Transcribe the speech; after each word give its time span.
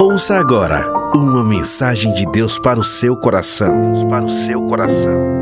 Ouça 0.00 0.36
agora 0.36 0.86
uma 1.14 1.42
mensagem 1.44 2.12
de 2.12 2.24
Deus 2.30 2.58
para 2.58 2.78
o 2.78 2.84
seu 2.84 3.16
coração. 3.16 3.92
Para 4.08 4.24
o 4.24 4.30
seu 4.30 4.62
coração. 4.62 5.39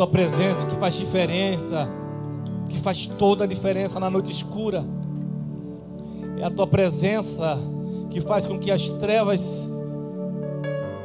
Tua 0.00 0.06
presença 0.06 0.66
que 0.66 0.76
faz 0.76 0.94
diferença, 0.94 1.86
que 2.70 2.78
faz 2.78 3.04
toda 3.06 3.44
a 3.44 3.46
diferença 3.46 4.00
na 4.00 4.08
noite 4.08 4.30
escura. 4.30 4.82
É 6.38 6.44
a 6.44 6.48
tua 6.48 6.66
presença 6.66 7.58
que 8.08 8.18
faz 8.22 8.46
com 8.46 8.58
que 8.58 8.70
as 8.70 8.88
trevas 8.88 9.70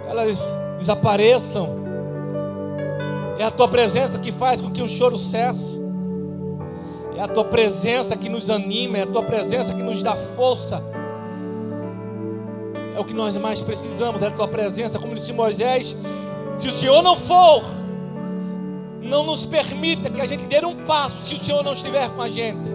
elas 0.08 0.41
desapareçam. 0.80 1.68
É 3.38 3.44
a 3.44 3.52
tua 3.52 3.68
presença 3.68 4.18
que 4.18 4.32
faz 4.32 4.62
com 4.62 4.71
que 4.71 4.82
o 4.82 4.88
choro 4.88 5.18
cesse. 5.18 5.77
É 7.18 7.21
a 7.21 7.27
tua 7.27 7.43
presença 7.43 8.16
que 8.16 8.29
nos 8.29 8.49
anima, 8.49 8.99
é 8.99 9.01
a 9.01 9.07
tua 9.07 9.23
presença 9.23 9.73
que 9.73 9.84
nos 9.84 10.01
dá 10.01 10.16
força. 10.16 10.82
É 12.96 12.98
o 12.98 13.04
que 13.04 13.13
nós 13.13 13.35
mais 13.35 13.62
precisamos, 13.62 14.21
é 14.21 14.27
a 14.27 14.32
tua 14.32 14.48
presença, 14.48 14.98
como 14.98 15.13
disse 15.13 15.34
Moisés. 15.34 15.98
Se 16.55 16.70
o 16.70 16.71
Senhor 16.71 17.04
não 17.04 17.18
for, 17.18 17.62
não 19.05 19.23
nos 19.23 19.45
permita 19.45 20.09
que 20.09 20.20
a 20.20 20.25
gente 20.25 20.45
dê 20.45 20.65
um 20.65 20.84
passo 20.84 21.25
se 21.25 21.35
o 21.35 21.37
Senhor 21.37 21.63
não 21.63 21.73
estiver 21.73 22.09
com 22.09 22.21
a 22.21 22.27
gente. 22.27 22.67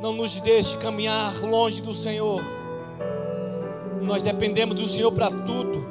Não 0.00 0.12
nos 0.12 0.40
deixe 0.40 0.76
caminhar 0.76 1.40
longe 1.40 1.80
do 1.80 1.94
Senhor. 1.94 2.42
Nós 4.02 4.22
dependemos 4.22 4.74
do 4.74 4.88
Senhor 4.88 5.12
para 5.12 5.30
tudo. 5.30 5.86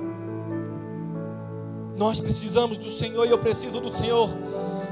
Nós 1.98 2.20
precisamos 2.20 2.78
do 2.78 2.89
Senhor 2.89 3.25
e 3.25 3.31
eu 3.31 3.39
preciso 3.39 3.80
do 3.80 3.95
Senhor. 3.95 4.30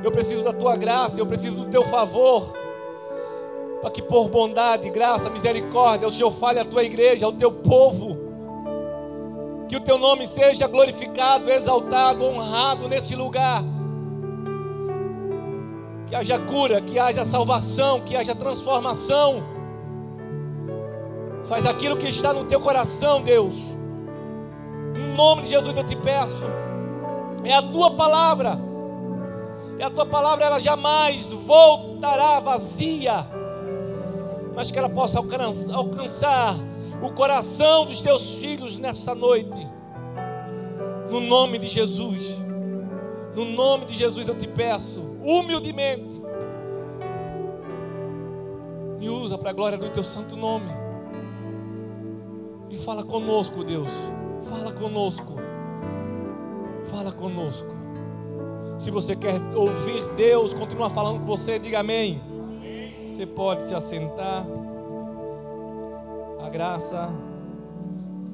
Eu 0.04 0.12
preciso 0.12 0.44
da 0.44 0.54
tua 0.54 0.76
graça, 0.76 1.20
eu 1.20 1.26
preciso 1.26 1.56
do 1.56 1.66
teu 1.66 1.84
favor. 1.84 2.54
Para 3.82 3.92
que 3.92 4.02
por 4.02 4.30
bondade, 4.30 4.90
graça, 4.90 5.30
misericórdia, 5.30 6.08
o 6.08 6.12
Senhor 6.12 6.32
fale 6.32 6.60
à 6.60 6.66
tua 6.66 6.84
igreja, 6.84 7.26
ao 7.26 7.34
teu 7.34 7.52
povo. 7.52 8.15
Que 9.68 9.76
o 9.76 9.82
teu 9.82 9.98
nome 9.98 10.28
seja 10.28 10.68
glorificado, 10.68 11.50
exaltado, 11.50 12.24
honrado 12.24 12.88
nesse 12.88 13.16
lugar. 13.16 13.64
Que 16.08 16.16
haja 16.16 16.38
cura, 16.40 16.82
que 16.82 17.00
haja 17.00 17.26
salvação, 17.26 18.02
que 18.02 18.16
haja 18.16 18.36
transformação. 18.36 19.44
Faz 21.46 21.66
aquilo 21.66 21.98
que 21.98 22.08
está 22.08 22.34
no 22.34 22.46
teu 22.46 22.60
coração, 22.60 23.22
Deus. 23.22 23.56
Em 24.96 25.16
nome 25.16 25.44
de 25.44 25.50
Jesus 25.50 25.76
eu 25.76 25.84
te 25.84 25.96
peço. 25.96 26.44
É 27.44 27.54
a 27.54 27.62
tua 27.62 27.92
palavra. 27.92 28.60
E 29.78 29.84
a 29.84 29.90
tua 29.90 30.06
palavra 30.06 30.46
ela 30.46 30.60
jamais 30.60 31.32
voltará 31.34 32.40
vazia, 32.40 33.28
mas 34.56 34.72
que 34.72 34.80
ela 34.80 34.90
possa 34.90 35.18
alcançar, 35.20 35.74
alcançar 35.74 36.56
o 37.02 37.12
coração 37.12 37.86
dos 37.86 38.02
teus 38.02 38.36
filhos 38.36 38.78
nessa 38.78 39.14
noite. 39.14 39.68
No 41.10 41.22
nome 41.22 41.60
de 41.60 41.68
Jesus. 41.68 42.44
No 43.36 43.46
nome 43.46 43.86
de 43.86 43.94
Jesus 43.94 44.28
eu 44.28 44.36
te 44.36 44.48
peço, 44.48 45.02
humildemente. 45.24 46.22
Me 48.98 49.10
usa 49.10 49.38
para 49.38 49.50
a 49.50 49.54
glória 49.54 49.78
do 49.78 49.90
teu 49.90 50.04
santo 50.04 50.36
nome. 50.38 50.72
E 52.70 52.78
fala 52.78 53.04
conosco, 53.04 53.64
Deus. 53.64 53.90
Fala 54.44 54.72
conosco. 54.72 55.36
Fala 56.86 57.12
conosco. 57.12 57.76
Se 58.78 58.92
você 58.92 59.16
quer 59.16 59.40
ouvir 59.54 60.04
Deus 60.16 60.54
continuar 60.54 60.90
falando 60.90 61.20
com 61.20 61.26
você, 61.26 61.60
diga 61.60 61.80
amém. 61.80 62.22
Você 63.12 63.26
pode 63.26 63.68
se 63.68 63.74
assentar. 63.74 64.46
Graça 66.56 67.10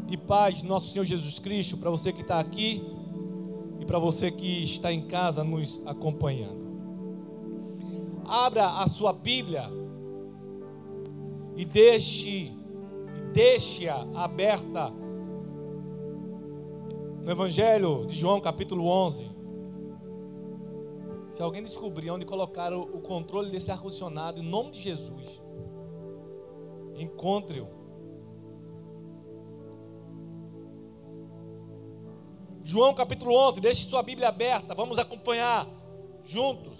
e 0.08 0.16
paz 0.16 0.58
de 0.58 0.66
nosso 0.68 0.92
Senhor 0.92 1.04
Jesus 1.04 1.40
Cristo 1.40 1.76
para 1.76 1.90
você 1.90 2.14
que 2.14 2.22
está 2.22 2.40
aqui 2.40 2.80
e 3.80 3.86
para 3.86 3.98
você 3.98 4.30
que 4.30 4.62
está 4.64 4.94
em 4.94 5.08
casa 5.08 5.44
nos 5.44 5.82
acompanhando. 5.88 6.62
Abra 8.24 8.78
a 8.78 8.88
sua 8.88 9.12
Bíblia 9.12 9.64
e 11.56 11.66
deixe, 11.66 12.52
deixe-a 13.34 14.06
aberta 14.14 14.92
no 17.24 17.32
Evangelho 17.32 18.06
de 18.06 18.14
João, 18.14 18.40
capítulo 18.40 18.86
11. 18.86 19.32
Se 21.30 21.42
alguém 21.42 21.64
descobrir 21.64 22.12
onde 22.12 22.28
colocaram 22.28 22.82
o 22.82 23.02
controle 23.02 23.50
desse 23.50 23.72
ar-condicionado, 23.72 24.40
em 24.40 24.48
nome 24.48 24.70
de 24.70 24.80
Jesus, 24.80 25.42
encontre-o. 26.96 27.81
João 32.72 32.94
capítulo 32.94 33.36
11, 33.36 33.60
deixe 33.60 33.86
sua 33.86 34.02
Bíblia 34.02 34.30
aberta, 34.30 34.74
vamos 34.74 34.98
acompanhar 34.98 35.68
juntos. 36.24 36.80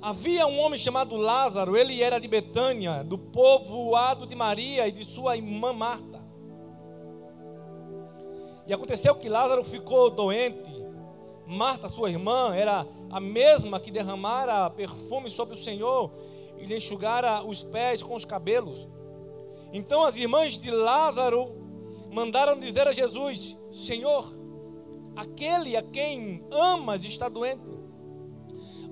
Havia 0.00 0.48
um 0.48 0.58
homem 0.58 0.76
chamado 0.76 1.14
Lázaro, 1.14 1.76
ele 1.76 2.02
era 2.02 2.18
de 2.18 2.26
Betânia, 2.26 3.04
do 3.04 3.16
povoado 3.16 4.26
de 4.26 4.34
Maria 4.34 4.88
e 4.88 4.90
de 4.90 5.04
sua 5.04 5.36
irmã 5.36 5.72
Marta. 5.72 6.20
E 8.66 8.74
aconteceu 8.74 9.14
que 9.14 9.28
Lázaro 9.28 9.62
ficou 9.62 10.10
doente. 10.10 10.72
Marta, 11.46 11.88
sua 11.88 12.10
irmã, 12.10 12.52
era 12.52 12.84
a 13.12 13.20
mesma 13.20 13.78
que 13.78 13.92
derramara 13.92 14.68
perfume 14.70 15.30
sobre 15.30 15.54
o 15.54 15.58
Senhor 15.58 16.10
e 16.62 16.66
lhe 16.66 16.76
enxugara 16.76 17.44
os 17.44 17.64
pés 17.64 18.04
com 18.04 18.14
os 18.14 18.24
cabelos. 18.24 18.88
Então 19.72 20.04
as 20.04 20.16
irmãs 20.16 20.56
de 20.56 20.70
Lázaro 20.70 21.50
mandaram 22.12 22.56
dizer 22.56 22.86
a 22.86 22.92
Jesus: 22.92 23.58
Senhor, 23.72 24.32
aquele 25.16 25.76
a 25.76 25.82
quem 25.82 26.46
amas 26.52 27.04
está 27.04 27.28
doente. 27.28 27.66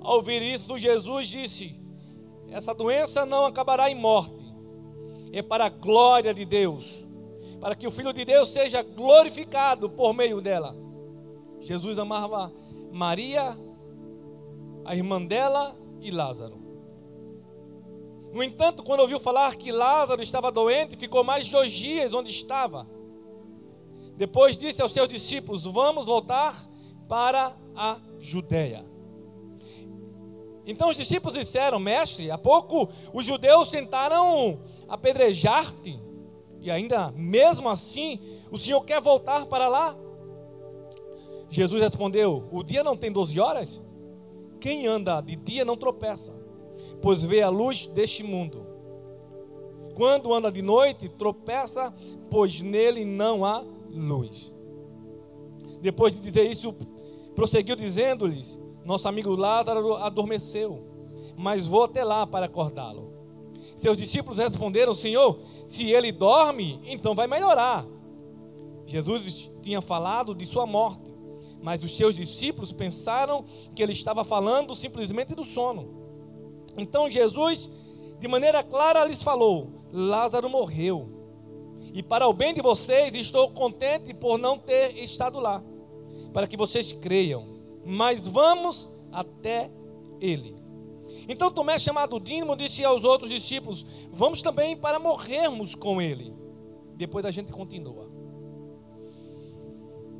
Ao 0.01 0.17
ouvir 0.17 0.41
isso, 0.41 0.77
Jesus 0.77 1.29
disse: 1.29 1.81
Essa 2.49 2.73
doença 2.73 3.25
não 3.25 3.45
acabará 3.45 3.89
em 3.89 3.95
morte, 3.95 4.53
é 5.31 5.41
para 5.41 5.67
a 5.67 5.69
glória 5.69 6.33
de 6.33 6.43
Deus, 6.43 7.07
para 7.61 7.73
que 7.73 7.87
o 7.87 7.91
Filho 7.91 8.11
de 8.11 8.25
Deus 8.25 8.49
seja 8.49 8.83
glorificado 8.83 9.89
por 9.89 10.13
meio 10.13 10.41
dela. 10.41 10.75
Jesus 11.61 11.97
amava 11.97 12.51
Maria, 12.91 13.57
a 14.83 14.93
irmã 14.93 15.23
dela 15.25 15.73
e 16.01 16.11
Lázaro. 16.11 16.60
No 18.33 18.41
entanto, 18.41 18.83
quando 18.83 19.01
ouviu 19.01 19.19
falar 19.19 19.55
que 19.55 19.71
Lázaro 19.71 20.21
estava 20.21 20.51
doente, 20.51 20.95
ficou 20.95 21.23
mais 21.23 21.49
dois 21.49 21.73
dias 21.73 22.13
onde 22.13 22.31
estava. 22.31 22.87
Depois 24.15 24.57
disse 24.57 24.81
aos 24.81 24.93
seus 24.93 25.07
discípulos: 25.07 25.65
Vamos 25.65 26.07
voltar 26.07 26.69
para 27.07 27.57
a 27.75 27.99
Judéia. 28.19 28.85
Então 30.65 30.89
os 30.89 30.95
discípulos 30.95 31.37
disseram: 31.37 31.79
Mestre, 31.79 32.31
há 32.31 32.37
pouco 32.37 32.87
os 33.13 33.25
judeus 33.25 33.69
tentaram 33.69 34.61
apedrejar-te, 34.87 35.99
e 36.61 36.71
ainda 36.71 37.11
mesmo 37.11 37.67
assim 37.67 38.19
o 38.51 38.57
senhor 38.57 38.85
quer 38.85 39.01
voltar 39.01 39.45
para 39.47 39.67
lá? 39.67 39.97
Jesus 41.49 41.81
respondeu: 41.81 42.47
O 42.51 42.63
dia 42.63 42.83
não 42.83 42.95
tem 42.95 43.11
doze 43.11 43.39
horas? 43.39 43.81
Quem 44.59 44.87
anda 44.87 45.19
de 45.19 45.35
dia 45.35 45.65
não 45.65 45.75
tropeça, 45.75 46.31
pois 47.01 47.23
vê 47.23 47.41
a 47.41 47.49
luz 47.49 47.87
deste 47.87 48.23
mundo. 48.23 48.65
Quando 49.95 50.33
anda 50.33 50.51
de 50.51 50.61
noite, 50.61 51.09
tropeça, 51.09 51.93
pois 52.29 52.61
nele 52.61 53.03
não 53.03 53.43
há 53.45 53.63
luz. 53.89 54.53
Depois 55.81 56.13
de 56.13 56.19
dizer 56.19 56.49
isso, 56.49 56.73
prosseguiu 57.35 57.75
dizendo-lhes: 57.75 58.57
Nosso 58.85 59.07
amigo 59.07 59.35
Lázaro 59.35 59.95
adormeceu, 59.95 60.85
mas 61.35 61.67
vou 61.67 61.83
até 61.83 62.03
lá 62.03 62.25
para 62.25 62.45
acordá-lo. 62.45 63.11
Seus 63.75 63.97
discípulos 63.97 64.37
responderam: 64.37 64.93
Senhor, 64.93 65.39
se 65.65 65.91
ele 65.91 66.11
dorme, 66.11 66.79
então 66.85 67.15
vai 67.15 67.27
melhorar. 67.27 67.85
Jesus 68.85 69.51
tinha 69.61 69.81
falado 69.81 70.35
de 70.35 70.45
sua 70.45 70.65
morte, 70.65 71.11
mas 71.61 71.83
os 71.83 71.95
seus 71.95 72.15
discípulos 72.15 72.71
pensaram 72.71 73.43
que 73.75 73.81
ele 73.81 73.93
estava 73.93 74.23
falando 74.23 74.75
simplesmente 74.75 75.33
do 75.35 75.43
sono. 75.43 76.00
Então 76.77 77.09
Jesus, 77.09 77.69
de 78.19 78.27
maneira 78.27 78.63
clara, 78.63 79.05
lhes 79.05 79.21
falou: 79.21 79.69
Lázaro 79.91 80.49
morreu. 80.49 81.09
E 81.93 82.01
para 82.01 82.27
o 82.27 82.33
bem 82.33 82.53
de 82.53 82.61
vocês, 82.61 83.13
estou 83.15 83.51
contente 83.51 84.13
por 84.13 84.37
não 84.37 84.57
ter 84.57 84.97
estado 84.97 85.39
lá, 85.39 85.61
para 86.31 86.47
que 86.47 86.55
vocês 86.55 86.93
creiam. 86.93 87.45
Mas 87.85 88.25
vamos 88.27 88.89
até 89.11 89.69
ele. 90.19 90.55
Então 91.27 91.51
Tomé, 91.51 91.77
chamado 91.77 92.19
Dínamo, 92.19 92.55
disse 92.55 92.83
aos 92.85 93.03
outros 93.03 93.29
discípulos: 93.29 93.85
Vamos 94.09 94.41
também 94.41 94.77
para 94.77 94.99
morrermos 94.99 95.75
com 95.75 96.01
ele. 96.01 96.33
Depois 96.95 97.25
a 97.25 97.31
gente 97.31 97.51
continua. 97.51 98.09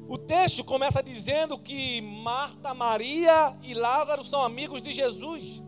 O 0.07 0.17
texto 0.17 0.63
começa 0.63 1.01
dizendo 1.01 1.57
que 1.57 2.01
Marta, 2.01 2.73
Maria 2.73 3.55
e 3.63 3.73
Lázaro 3.73 4.25
são 4.25 4.43
amigos 4.43 4.81
de 4.81 4.91
Jesus. 4.91 5.63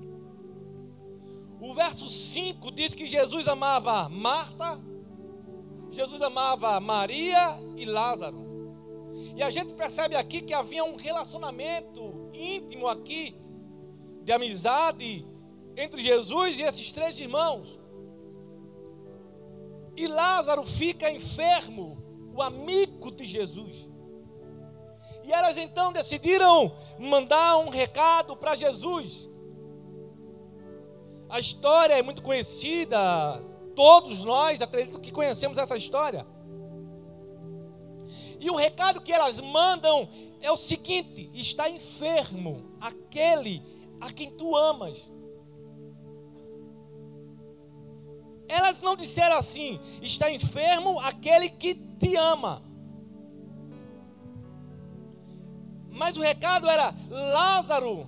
O 1.63 1.73
verso 1.73 2.09
5 2.09 2.69
diz 2.71 2.93
que 2.93 3.07
Jesus 3.07 3.47
amava 3.47 4.09
Marta, 4.09 4.77
Jesus 5.89 6.21
amava 6.21 6.77
Maria 6.81 7.57
e 7.77 7.85
Lázaro. 7.85 8.43
E 9.33 9.41
a 9.41 9.49
gente 9.49 9.73
percebe 9.73 10.13
aqui 10.13 10.41
que 10.41 10.53
havia 10.53 10.83
um 10.83 10.97
relacionamento 10.97 12.29
íntimo 12.33 12.85
aqui, 12.85 13.39
de 14.23 14.33
amizade, 14.33 15.25
entre 15.77 16.01
Jesus 16.01 16.59
e 16.59 16.63
esses 16.63 16.91
três 16.91 17.17
irmãos. 17.17 17.79
E 19.95 20.05
Lázaro 20.05 20.65
fica 20.65 21.09
enfermo, 21.09 21.97
o 22.35 22.41
amigo 22.41 23.09
de 23.09 23.23
Jesus. 23.23 23.87
E 25.23 25.31
elas 25.31 25.55
então 25.55 25.93
decidiram 25.93 26.75
mandar 26.99 27.55
um 27.59 27.69
recado 27.69 28.35
para 28.35 28.53
Jesus. 28.53 29.31
A 31.33 31.39
história 31.39 31.95
é 31.95 32.01
muito 32.03 32.21
conhecida, 32.21 32.99
todos 33.75 34.23
nós 34.23 34.61
acredito 34.61 34.99
que 34.99 35.11
conhecemos 35.11 35.57
essa 35.57 35.75
história. 35.75 36.27
E 38.39 38.51
o 38.51 38.55
recado 38.55 39.01
que 39.01 39.11
elas 39.11 39.41
mandam 39.41 40.07
é 40.39 40.51
o 40.51 40.55
seguinte: 40.55 41.31
está 41.33 41.67
enfermo 41.67 42.77
aquele 42.79 43.63
a 43.99 44.13
quem 44.13 44.29
tu 44.29 44.55
amas. 44.55 45.11
Elas 48.47 48.79
não 48.79 48.95
disseram 48.95 49.35
assim: 49.35 49.79
está 50.03 50.31
enfermo 50.31 50.99
aquele 50.99 51.49
que 51.49 51.73
te 51.73 52.15
ama. 52.15 52.61
Mas 55.89 56.15
o 56.15 56.21
recado 56.21 56.69
era: 56.69 56.93
Lázaro, 57.09 58.05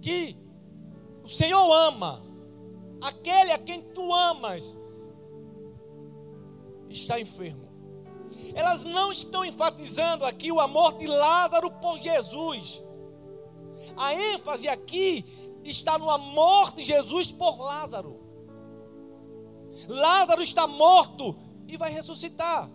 que 0.00 0.39
o 1.30 1.32
Senhor 1.32 1.72
ama, 1.72 2.24
aquele 3.00 3.52
a 3.52 3.58
quem 3.58 3.80
tu 3.80 4.12
amas, 4.12 4.76
está 6.88 7.20
enfermo. 7.20 7.70
Elas 8.52 8.82
não 8.82 9.12
estão 9.12 9.44
enfatizando 9.44 10.24
aqui 10.24 10.50
o 10.50 10.58
amor 10.58 10.98
de 10.98 11.06
Lázaro 11.06 11.70
por 11.70 12.00
Jesus. 12.00 12.84
A 13.96 14.12
ênfase 14.12 14.68
aqui 14.68 15.24
está 15.64 15.96
no 15.96 16.10
amor 16.10 16.74
de 16.74 16.82
Jesus 16.82 17.30
por 17.30 17.60
Lázaro. 17.60 18.18
Lázaro 19.86 20.42
está 20.42 20.66
morto 20.66 21.36
e 21.68 21.76
vai 21.76 21.92
ressuscitar. 21.92 22.68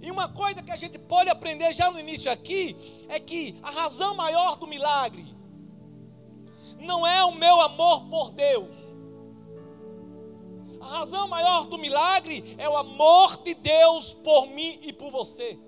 E 0.00 0.10
uma 0.10 0.30
coisa 0.30 0.62
que 0.62 0.72
a 0.72 0.76
gente 0.76 0.98
pode 0.98 1.28
aprender 1.28 1.74
já 1.74 1.90
no 1.90 2.00
início 2.00 2.32
aqui 2.32 2.74
é 3.10 3.20
que 3.20 3.58
a 3.62 3.70
razão 3.70 4.14
maior 4.14 4.56
do 4.56 4.66
milagre 4.66 5.35
não 6.78 7.06
é 7.06 7.24
o 7.24 7.34
meu 7.34 7.60
amor 7.60 8.02
por 8.08 8.32
Deus. 8.32 8.76
A 10.80 10.98
razão 11.00 11.26
maior 11.26 11.66
do 11.66 11.78
milagre 11.78 12.54
é 12.58 12.68
o 12.68 12.76
amor 12.76 13.42
de 13.42 13.54
Deus 13.54 14.14
por 14.14 14.46
mim 14.48 14.78
e 14.82 14.92
por 14.92 15.10
você. 15.10 15.58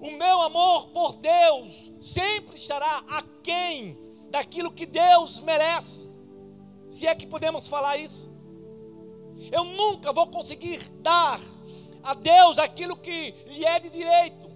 O 0.00 0.12
meu 0.12 0.42
amor 0.42 0.88
por 0.88 1.16
Deus 1.16 1.92
sempre 2.00 2.56
estará 2.56 3.04
aquém 3.08 3.98
daquilo 4.30 4.70
que 4.70 4.86
Deus 4.86 5.40
merece. 5.40 6.08
Se 6.88 7.06
é 7.06 7.14
que 7.14 7.26
podemos 7.26 7.68
falar 7.68 7.96
isso. 7.96 8.32
Eu 9.50 9.64
nunca 9.64 10.12
vou 10.12 10.26
conseguir 10.28 10.78
dar 11.00 11.40
a 12.02 12.14
Deus 12.14 12.58
aquilo 12.58 12.96
que 12.96 13.32
lhe 13.48 13.64
é 13.64 13.80
de 13.80 13.90
direito. 13.90 14.48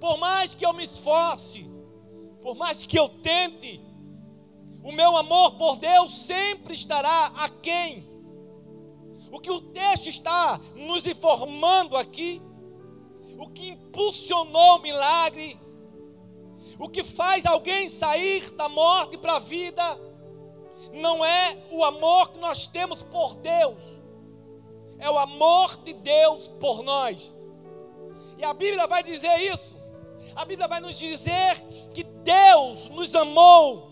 Por 0.00 0.18
mais 0.18 0.52
que 0.52 0.66
eu 0.66 0.72
me 0.72 0.82
esforce, 0.82 1.69
por 2.42 2.56
mais 2.56 2.84
que 2.84 2.98
eu 2.98 3.08
tente, 3.08 3.80
o 4.82 4.92
meu 4.92 5.16
amor 5.16 5.52
por 5.52 5.76
Deus 5.76 6.26
sempre 6.26 6.74
estará 6.74 7.26
aquém. 7.36 8.08
O 9.30 9.38
que 9.38 9.50
o 9.50 9.60
texto 9.60 10.08
está 10.08 10.58
nos 10.74 11.06
informando 11.06 11.96
aqui, 11.96 12.42
o 13.38 13.48
que 13.48 13.68
impulsionou 13.70 14.78
o 14.78 14.82
milagre, 14.82 15.58
o 16.78 16.88
que 16.88 17.04
faz 17.04 17.44
alguém 17.46 17.88
sair 17.90 18.50
da 18.52 18.68
morte 18.68 19.16
para 19.18 19.36
a 19.36 19.38
vida, 19.38 19.82
não 20.92 21.24
é 21.24 21.56
o 21.70 21.84
amor 21.84 22.30
que 22.30 22.38
nós 22.38 22.66
temos 22.66 23.02
por 23.02 23.36
Deus, 23.36 23.82
é 24.98 25.08
o 25.10 25.18
amor 25.18 25.76
de 25.84 25.92
Deus 25.92 26.48
por 26.48 26.82
nós. 26.82 27.32
E 28.38 28.44
a 28.44 28.54
Bíblia 28.54 28.86
vai 28.86 29.02
dizer 29.02 29.36
isso. 29.38 29.79
A 30.34 30.44
Bíblia 30.44 30.68
vai 30.68 30.80
nos 30.80 30.98
dizer 30.98 31.56
que 31.92 32.04
Deus 32.04 32.88
nos 32.90 33.14
amou 33.14 33.90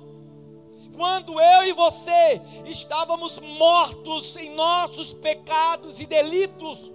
quando 0.94 1.40
eu 1.40 1.64
e 1.64 1.73
você 1.73 2.40
estávamos 2.67 3.38
mortos 3.38 4.37
em 4.37 4.50
nossos 4.50 5.12
pecados 5.14 6.00
e 6.00 6.06
delitos. 6.06 6.90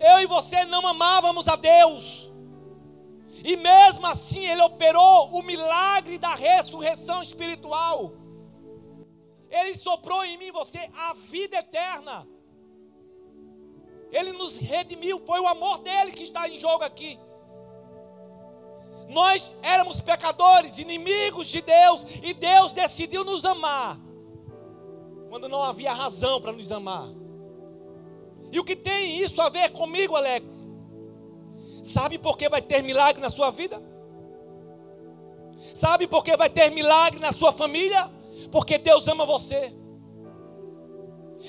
Eu 0.00 0.20
e 0.20 0.26
você 0.26 0.64
não 0.64 0.86
amávamos 0.86 1.48
a 1.48 1.56
Deus. 1.56 2.32
E 3.44 3.56
mesmo 3.56 4.06
assim 4.06 4.44
ele 4.44 4.62
operou 4.62 5.28
o 5.30 5.42
milagre 5.42 6.18
da 6.18 6.34
ressurreição 6.34 7.22
espiritual. 7.22 8.12
Ele 9.48 9.76
soprou 9.76 10.24
em 10.24 10.36
mim 10.36 10.50
você 10.50 10.90
a 10.92 11.12
vida 11.12 11.58
eterna. 11.58 12.26
Ele 14.10 14.32
nos 14.32 14.56
redimiu, 14.56 15.22
foi 15.24 15.40
o 15.40 15.46
amor 15.46 15.78
dele 15.78 16.12
que 16.12 16.22
está 16.22 16.48
em 16.48 16.58
jogo 16.58 16.82
aqui. 16.82 17.18
Nós 19.08 19.54
éramos 19.62 20.00
pecadores, 20.00 20.78
inimigos 20.78 21.46
de 21.46 21.60
Deus, 21.62 22.04
e 22.22 22.34
Deus 22.34 22.72
decidiu 22.72 23.24
nos 23.24 23.44
amar, 23.44 23.98
quando 25.28 25.48
não 25.48 25.62
havia 25.62 25.92
razão 25.92 26.40
para 26.40 26.52
nos 26.52 26.72
amar. 26.72 27.08
E 28.50 28.58
o 28.58 28.64
que 28.64 28.76
tem 28.76 29.20
isso 29.20 29.40
a 29.40 29.48
ver 29.48 29.70
comigo, 29.70 30.16
Alex? 30.16 30.66
Sabe 31.82 32.18
por 32.18 32.36
que 32.36 32.48
vai 32.48 32.60
ter 32.62 32.82
milagre 32.82 33.22
na 33.22 33.30
sua 33.30 33.50
vida? 33.50 33.82
Sabe 35.74 36.06
por 36.06 36.24
que 36.24 36.36
vai 36.36 36.50
ter 36.50 36.70
milagre 36.70 37.20
na 37.20 37.32
sua 37.32 37.52
família? 37.52 38.10
Porque 38.50 38.78
Deus 38.78 39.06
ama 39.08 39.24
você. 39.24 39.74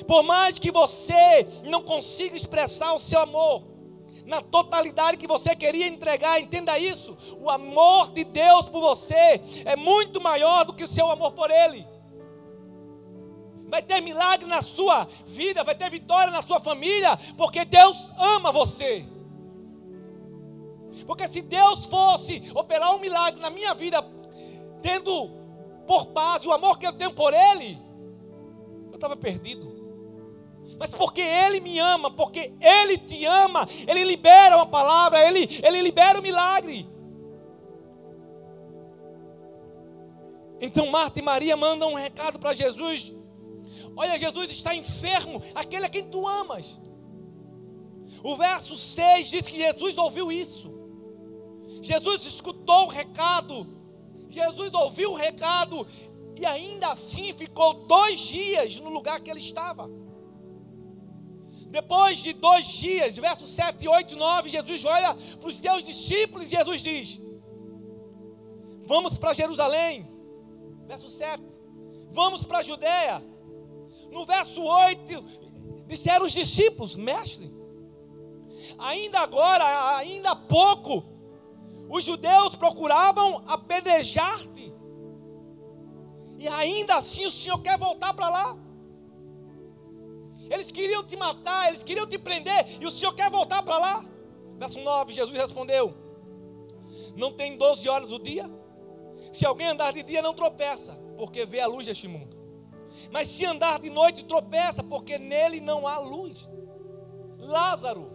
Por 0.06 0.24
mais 0.24 0.60
que 0.60 0.72
você 0.72 1.48
não 1.66 1.82
consiga 1.82 2.36
expressar 2.36 2.94
o 2.94 3.00
seu 3.00 3.20
amor 3.20 3.64
na 4.28 4.42
totalidade 4.42 5.16
que 5.16 5.26
você 5.26 5.56
queria 5.56 5.88
entregar, 5.88 6.40
entenda 6.40 6.78
isso. 6.78 7.18
O 7.40 7.50
amor 7.50 8.12
de 8.12 8.26
Deus 8.26 8.70
por 8.70 8.82
você 8.82 9.42
é 9.64 9.76
muito 9.78 10.20
maior 10.20 10.66
do 10.66 10.74
que 10.74 10.84
o 10.84 10.88
seu 10.88 11.10
amor 11.10 11.32
por 11.32 11.50
Ele. 11.50 11.88
Vai 13.70 13.82
ter 13.82 14.02
milagre 14.02 14.46
na 14.46 14.62
sua 14.62 15.08
vida, 15.26 15.64
vai 15.64 15.76
ter 15.76 15.90
vitória 15.90 16.30
na 16.30 16.42
sua 16.42 16.60
família, 16.60 17.18
porque 17.38 17.64
Deus 17.64 18.12
ama 18.18 18.52
você. 18.52 19.06
Porque 21.06 21.26
se 21.26 21.42
Deus 21.42 21.86
fosse 21.86 22.52
operar 22.54 22.94
um 22.94 23.00
milagre 23.00 23.40
na 23.40 23.50
minha 23.50 23.74
vida, 23.74 24.04
tendo 24.82 25.32
por 25.88 26.04
base 26.08 26.46
o 26.46 26.52
amor 26.52 26.78
que 26.78 26.86
eu 26.86 26.92
tenho 26.92 27.14
por 27.14 27.34
Ele, 27.34 27.78
eu 28.90 28.96
estava 28.96 29.16
perdido. 29.16 29.77
Mas 30.80 30.92
porque 30.92 31.22
Ele 31.22 31.60
me 31.60 31.80
ama, 31.80 32.12
porque 32.12 32.54
Ele 32.60 32.98
te 32.98 33.26
ama, 33.26 33.68
Ele 33.88 34.04
libera 34.04 34.56
uma 34.56 34.66
palavra, 34.66 35.20
Ele, 35.20 35.60
Ele 35.64 35.82
libera 35.82 36.18
o 36.18 36.20
um 36.20 36.24
milagre. 36.24 36.88
Então 40.60 40.88
Marta 40.88 41.20
e 41.20 41.22
Maria 41.22 41.56
mandam 41.56 41.92
um 41.92 41.96
recado 41.96 42.40
para 42.40 42.54
Jesus. 42.54 43.14
Olha, 43.96 44.18
Jesus 44.18 44.52
está 44.52 44.76
enfermo, 44.76 45.42
aquele 45.54 45.86
a 45.86 45.90
quem 45.90 46.08
tu 46.08 46.28
amas. 46.28 46.80
O 48.24 48.36
verso 48.36 48.78
6 48.78 49.30
diz 49.30 49.48
que 49.48 49.58
Jesus 49.58 49.98
ouviu 49.98 50.32
isso. 50.32 50.74
Jesus 51.82 52.26
escutou 52.26 52.86
o 52.86 52.90
recado, 52.90 53.68
Jesus 54.30 54.74
ouviu 54.74 55.12
o 55.12 55.16
recado 55.16 55.86
e 56.38 56.46
ainda 56.46 56.90
assim 56.90 57.34
ficou 57.34 57.86
dois 57.88 58.20
dias 58.20 58.80
no 58.80 58.90
lugar 58.90 59.20
que 59.22 59.30
ele 59.30 59.40
estava. 59.40 59.90
Depois 61.70 62.20
de 62.20 62.34
dois 62.34 62.66
dias, 62.66 63.18
versos 63.18 63.50
7, 63.50 63.88
8 63.88 64.14
e 64.14 64.18
9, 64.18 64.50
Jesus 64.50 64.86
olha 64.86 65.14
para 65.14 65.50
os 65.50 65.60
seus 65.60 65.84
discípulos 65.84 66.48
e 66.48 66.56
Jesus 66.56 66.82
diz: 66.82 67.22
Vamos 68.86 69.18
para 69.18 69.34
Jerusalém. 69.34 70.08
Verso 70.88 71.10
7. 71.10 71.44
Vamos 72.12 72.46
para 72.46 72.60
a 72.60 72.64
Judéia. 72.64 73.24
No 74.12 74.26
verso 74.26 74.64
8, 74.64 75.26
disseram 75.88 76.26
os 76.26 76.32
discípulos: 76.32 76.96
Mestre, 76.96 77.54
ainda 78.80 79.20
agora, 79.20 79.98
ainda 79.98 80.32
há 80.32 80.36
pouco, 80.36 81.04
os 81.90 82.04
judeus 82.04 82.56
procuravam 82.56 83.44
apedrejar-te. 83.46 84.74
E 86.40 86.48
ainda 86.48 86.96
assim 86.96 87.26
o 87.26 87.32
Senhor 87.32 87.62
quer 87.62 87.78
voltar 87.78 88.14
para 88.14 88.30
lá. 88.30 88.67
Eles 90.50 90.72
queriam 90.72 91.04
te 91.04 91.16
matar, 91.18 91.68
eles 91.68 91.84
queriam 91.84 92.08
te 92.08 92.18
prender, 92.18 92.82
e 92.82 92.86
o 92.86 92.92
Senhor 92.92 93.14
quer 93.14 93.30
voltar 93.30 93.64
para 93.64 93.78
lá. 93.78 94.06
Verso 94.58 94.80
9: 94.80 95.14
Jesus 95.14 95.38
respondeu: 95.38 95.94
Não 97.16 97.32
tem 97.32 97.58
12 97.58 97.88
horas 97.90 98.12
o 98.12 98.20
dia? 98.20 98.50
Se 99.32 99.46
alguém 99.46 99.68
andar 99.68 99.94
de 99.94 100.04
dia, 100.04 100.22
não 100.22 100.34
tropeça, 100.34 101.00
porque 101.16 101.46
vê 101.46 101.60
a 101.60 101.68
luz 101.68 101.86
deste 101.86 102.08
mundo. 102.08 102.36
Mas 103.12 103.28
se 103.28 103.46
andar 103.46 103.80
de 103.80 103.90
noite, 103.90 104.26
tropeça, 104.26 104.84
porque 104.84 105.18
nele 105.18 105.60
não 105.60 105.88
há 105.88 106.00
luz. 106.00 106.50
Lázaro, 107.38 108.08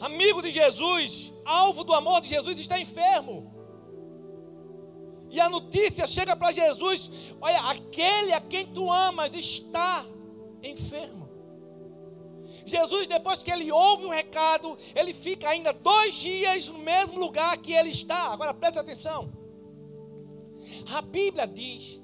amigo 0.00 0.40
de 0.40 0.50
Jesus, 0.50 1.32
alvo 1.44 1.82
do 1.84 1.92
amor 1.92 2.20
de 2.20 2.28
Jesus, 2.28 2.58
está 2.58 2.78
enfermo. 2.78 3.52
E 5.30 5.40
a 5.40 5.48
notícia 5.48 6.06
chega 6.06 6.36
para 6.36 6.52
Jesus: 6.52 7.10
olha, 7.40 7.60
aquele 7.70 8.32
a 8.32 8.40
quem 8.40 8.66
tu 8.66 8.90
amas 8.92 9.34
está 9.34 10.04
enfermo. 10.62 11.26
Jesus, 12.64 13.06
depois 13.06 13.42
que 13.42 13.50
ele 13.50 13.70
ouve 13.70 14.04
o 14.04 14.10
recado, 14.10 14.76
ele 14.94 15.12
fica 15.12 15.48
ainda 15.48 15.72
dois 15.72 16.14
dias 16.14 16.68
no 16.68 16.78
mesmo 16.78 17.18
lugar 17.18 17.56
que 17.58 17.72
ele 17.72 17.90
está. 17.90 18.32
Agora 18.32 18.54
preste 18.54 18.78
atenção. 18.78 19.32
A 20.94 21.00
Bíblia 21.00 21.46
diz 21.46 22.00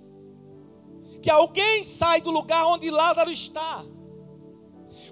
que 1.21 1.30
alguém 1.30 1.85
sai 1.85 2.21
do 2.21 2.30
lugar 2.30 2.66
onde 2.66 2.90
Lázaro 2.90 3.30
está. 3.30 3.85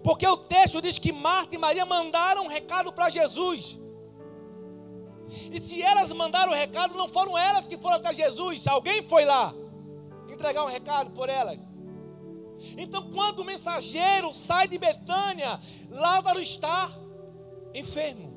Porque 0.02 0.26
o 0.26 0.36
texto 0.36 0.80
diz 0.80 0.98
que 0.98 1.12
Marta 1.12 1.54
e 1.54 1.58
Maria 1.58 1.84
mandaram 1.84 2.44
um 2.44 2.48
recado 2.48 2.92
para 2.92 3.10
Jesus. 3.10 3.78
E 5.52 5.60
se 5.60 5.82
elas 5.82 6.12
mandaram 6.12 6.52
o 6.52 6.54
recado, 6.54 6.94
não 6.94 7.08
foram 7.08 7.38
elas 7.38 7.66
que 7.66 7.76
foram 7.76 7.96
até 7.96 8.12
Jesus, 8.12 8.66
alguém 8.66 9.02
foi 9.02 9.24
lá 9.24 9.54
entregar 10.28 10.64
um 10.64 10.68
recado 10.68 11.10
por 11.10 11.28
elas. 11.28 11.69
Então, 12.82 13.10
quando 13.10 13.40
o 13.40 13.44
mensageiro 13.44 14.32
sai 14.32 14.66
de 14.66 14.78
Betânia, 14.78 15.60
Lázaro 15.90 16.40
está 16.40 16.90
enfermo. 17.74 18.30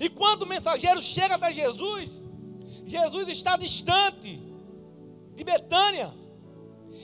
E 0.00 0.08
quando 0.08 0.44
o 0.44 0.46
mensageiro 0.46 1.02
chega 1.02 1.34
até 1.34 1.52
Jesus, 1.52 2.24
Jesus 2.86 3.28
está 3.28 3.58
distante 3.58 4.40
de 5.34 5.44
Betânia. 5.44 6.14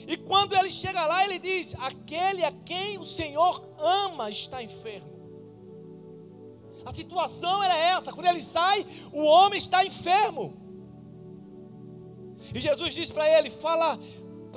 E 0.06 0.16
quando 0.16 0.56
ele 0.56 0.70
chega 0.70 1.04
lá, 1.04 1.22
ele 1.22 1.38
diz: 1.38 1.74
Aquele 1.78 2.42
a 2.42 2.50
quem 2.50 2.96
o 2.96 3.04
Senhor 3.04 3.62
ama 3.78 4.30
está 4.30 4.62
enfermo. 4.62 5.18
A 6.86 6.94
situação 6.94 7.62
era 7.62 7.76
essa: 7.76 8.10
quando 8.10 8.26
ele 8.26 8.42
sai, 8.42 8.86
o 9.12 9.22
homem 9.22 9.58
está 9.58 9.84
enfermo. 9.84 10.56
E 12.54 12.58
Jesus 12.58 12.94
diz 12.94 13.10
para 13.10 13.28
ele: 13.28 13.50
Fala 13.50 13.98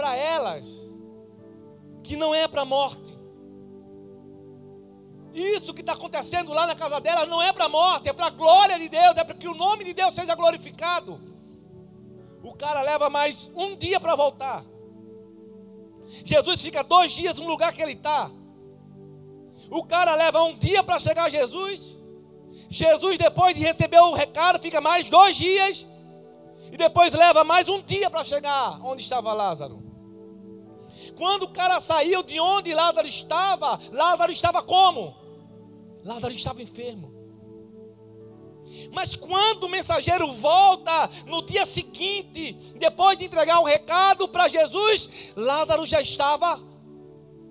para 0.01 0.15
elas 0.15 0.67
que 2.03 2.15
não 2.15 2.33
é 2.33 2.47
para 2.47 2.63
a 2.63 2.65
morte. 2.65 3.15
Isso 5.31 5.75
que 5.75 5.81
está 5.81 5.93
acontecendo 5.93 6.51
lá 6.51 6.65
na 6.65 6.73
casa 6.73 6.99
delas 6.99 7.29
não 7.29 7.39
é 7.39 7.53
para 7.53 7.65
a 7.65 7.69
morte, 7.69 8.09
é 8.09 8.13
para 8.13 8.25
a 8.25 8.31
glória 8.31 8.79
de 8.79 8.89
Deus, 8.89 9.15
é 9.15 9.23
para 9.23 9.35
que 9.35 9.47
o 9.47 9.53
nome 9.53 9.83
de 9.83 9.93
Deus 9.93 10.15
seja 10.15 10.33
glorificado. 10.33 11.21
O 12.41 12.51
cara 12.55 12.81
leva 12.81 13.11
mais 13.11 13.51
um 13.55 13.75
dia 13.75 13.99
para 13.99 14.15
voltar. 14.15 14.65
Jesus 16.25 16.59
fica 16.59 16.83
dois 16.83 17.11
dias 17.11 17.37
no 17.37 17.45
lugar 17.45 17.71
que 17.71 17.83
ele 17.83 17.93
está. 17.93 18.31
O 19.69 19.83
cara 19.83 20.15
leva 20.15 20.41
um 20.41 20.57
dia 20.57 20.81
para 20.81 20.99
chegar 20.99 21.25
a 21.25 21.29
Jesus. 21.29 21.99
Jesus, 22.67 23.19
depois 23.19 23.53
de 23.53 23.61
receber 23.61 23.99
o 23.99 24.13
recado, 24.13 24.59
fica 24.59 24.81
mais 24.81 25.11
dois 25.11 25.35
dias. 25.35 25.87
E 26.71 26.75
depois 26.75 27.13
leva 27.13 27.43
mais 27.43 27.69
um 27.69 27.79
dia 27.79 28.09
para 28.09 28.23
chegar 28.23 28.83
onde 28.83 29.03
estava 29.03 29.31
Lázaro. 29.31 29.90
Quando 31.21 31.43
o 31.43 31.49
cara 31.49 31.79
saiu 31.79 32.23
de 32.23 32.39
onde 32.39 32.73
Lázaro 32.73 33.07
estava, 33.07 33.79
Lázaro 33.91 34.31
estava 34.31 34.63
como? 34.63 35.15
Lázaro 36.03 36.33
estava 36.33 36.63
enfermo. 36.63 37.13
Mas 38.91 39.15
quando 39.15 39.65
o 39.65 39.69
mensageiro 39.69 40.31
volta 40.31 41.07
no 41.27 41.45
dia 41.45 41.63
seguinte, 41.63 42.53
depois 42.75 43.19
de 43.19 43.25
entregar 43.25 43.59
o 43.59 43.65
recado 43.65 44.27
para 44.27 44.47
Jesus, 44.47 45.31
Lázaro 45.35 45.85
já 45.85 46.01
estava 46.01 46.59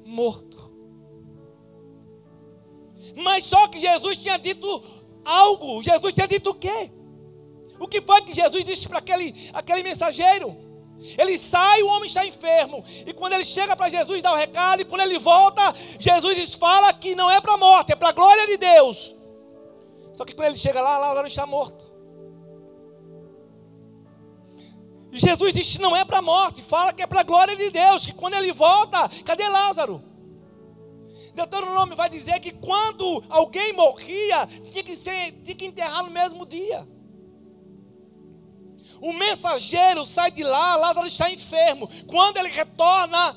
morto. 0.04 0.58
Mas 3.22 3.44
só 3.44 3.68
que 3.68 3.78
Jesus 3.78 4.18
tinha 4.18 4.36
dito 4.36 4.82
algo. 5.24 5.80
Jesus 5.80 6.12
tinha 6.12 6.26
dito 6.26 6.50
o 6.50 6.54
quê? 6.54 6.90
O 7.78 7.86
que 7.86 8.00
foi 8.00 8.20
que 8.22 8.34
Jesus 8.34 8.64
disse 8.64 8.88
para 8.88 8.98
aquele, 8.98 9.48
aquele 9.52 9.84
mensageiro? 9.84 10.69
Ele 11.16 11.38
sai, 11.38 11.82
o 11.82 11.88
homem 11.88 12.06
está 12.06 12.24
enfermo. 12.26 12.84
E 13.06 13.12
quando 13.12 13.32
ele 13.32 13.44
chega 13.44 13.74
para 13.74 13.88
Jesus, 13.88 14.22
dá 14.22 14.32
o 14.32 14.36
recado. 14.36 14.82
E 14.82 14.84
quando 14.84 15.02
ele 15.02 15.18
volta, 15.18 15.74
Jesus 15.98 16.54
fala 16.54 16.92
que 16.92 17.14
não 17.14 17.30
é 17.30 17.40
para 17.40 17.54
a 17.54 17.56
morte, 17.56 17.92
é 17.92 17.96
para 17.96 18.10
a 18.10 18.12
glória 18.12 18.46
de 18.46 18.56
Deus. 18.56 19.14
Só 20.12 20.24
que 20.24 20.34
quando 20.34 20.48
ele 20.48 20.56
chega 20.56 20.80
lá, 20.80 20.98
Lázaro 20.98 21.26
está 21.26 21.46
morto. 21.46 21.90
E 25.12 25.18
Jesus 25.18 25.52
disse 25.52 25.76
que 25.76 25.82
não 25.82 25.96
é 25.96 26.04
para 26.04 26.18
a 26.18 26.22
morte, 26.22 26.62
fala 26.62 26.92
que 26.92 27.02
é 27.02 27.06
para 27.06 27.20
a 27.20 27.24
glória 27.24 27.56
de 27.56 27.70
Deus. 27.70 28.06
Que 28.06 28.12
quando 28.12 28.34
ele 28.34 28.52
volta, 28.52 29.10
cadê 29.24 29.48
Lázaro? 29.48 30.04
Deuteronômio 31.34 31.96
vai 31.96 32.10
dizer 32.10 32.38
que 32.40 32.52
quando 32.52 33.24
alguém 33.28 33.72
morria, 33.72 34.46
tinha 34.70 34.82
que, 34.82 34.96
ser, 34.96 35.32
tinha 35.42 35.56
que 35.56 35.66
enterrar 35.66 36.04
no 36.04 36.10
mesmo 36.10 36.44
dia. 36.44 36.86
O 39.00 39.12
mensageiro 39.12 40.04
sai 40.04 40.30
de 40.30 40.42
lá, 40.42 40.76
Lázaro 40.76 41.06
está 41.06 41.30
enfermo. 41.30 41.88
Quando 42.06 42.36
ele 42.36 42.50
retorna, 42.50 43.36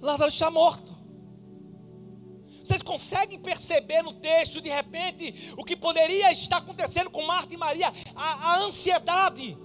Lázaro 0.00 0.28
está 0.28 0.50
morto. 0.50 0.96
Vocês 2.62 2.82
conseguem 2.82 3.38
perceber 3.38 4.02
no 4.02 4.12
texto, 4.12 4.60
de 4.60 4.68
repente, 4.68 5.54
o 5.56 5.64
que 5.64 5.74
poderia 5.74 6.30
estar 6.30 6.58
acontecendo 6.58 7.08
com 7.10 7.22
Marta 7.22 7.54
e 7.54 7.56
Maria? 7.56 7.90
A, 8.14 8.52
a 8.52 8.58
ansiedade 8.58 9.56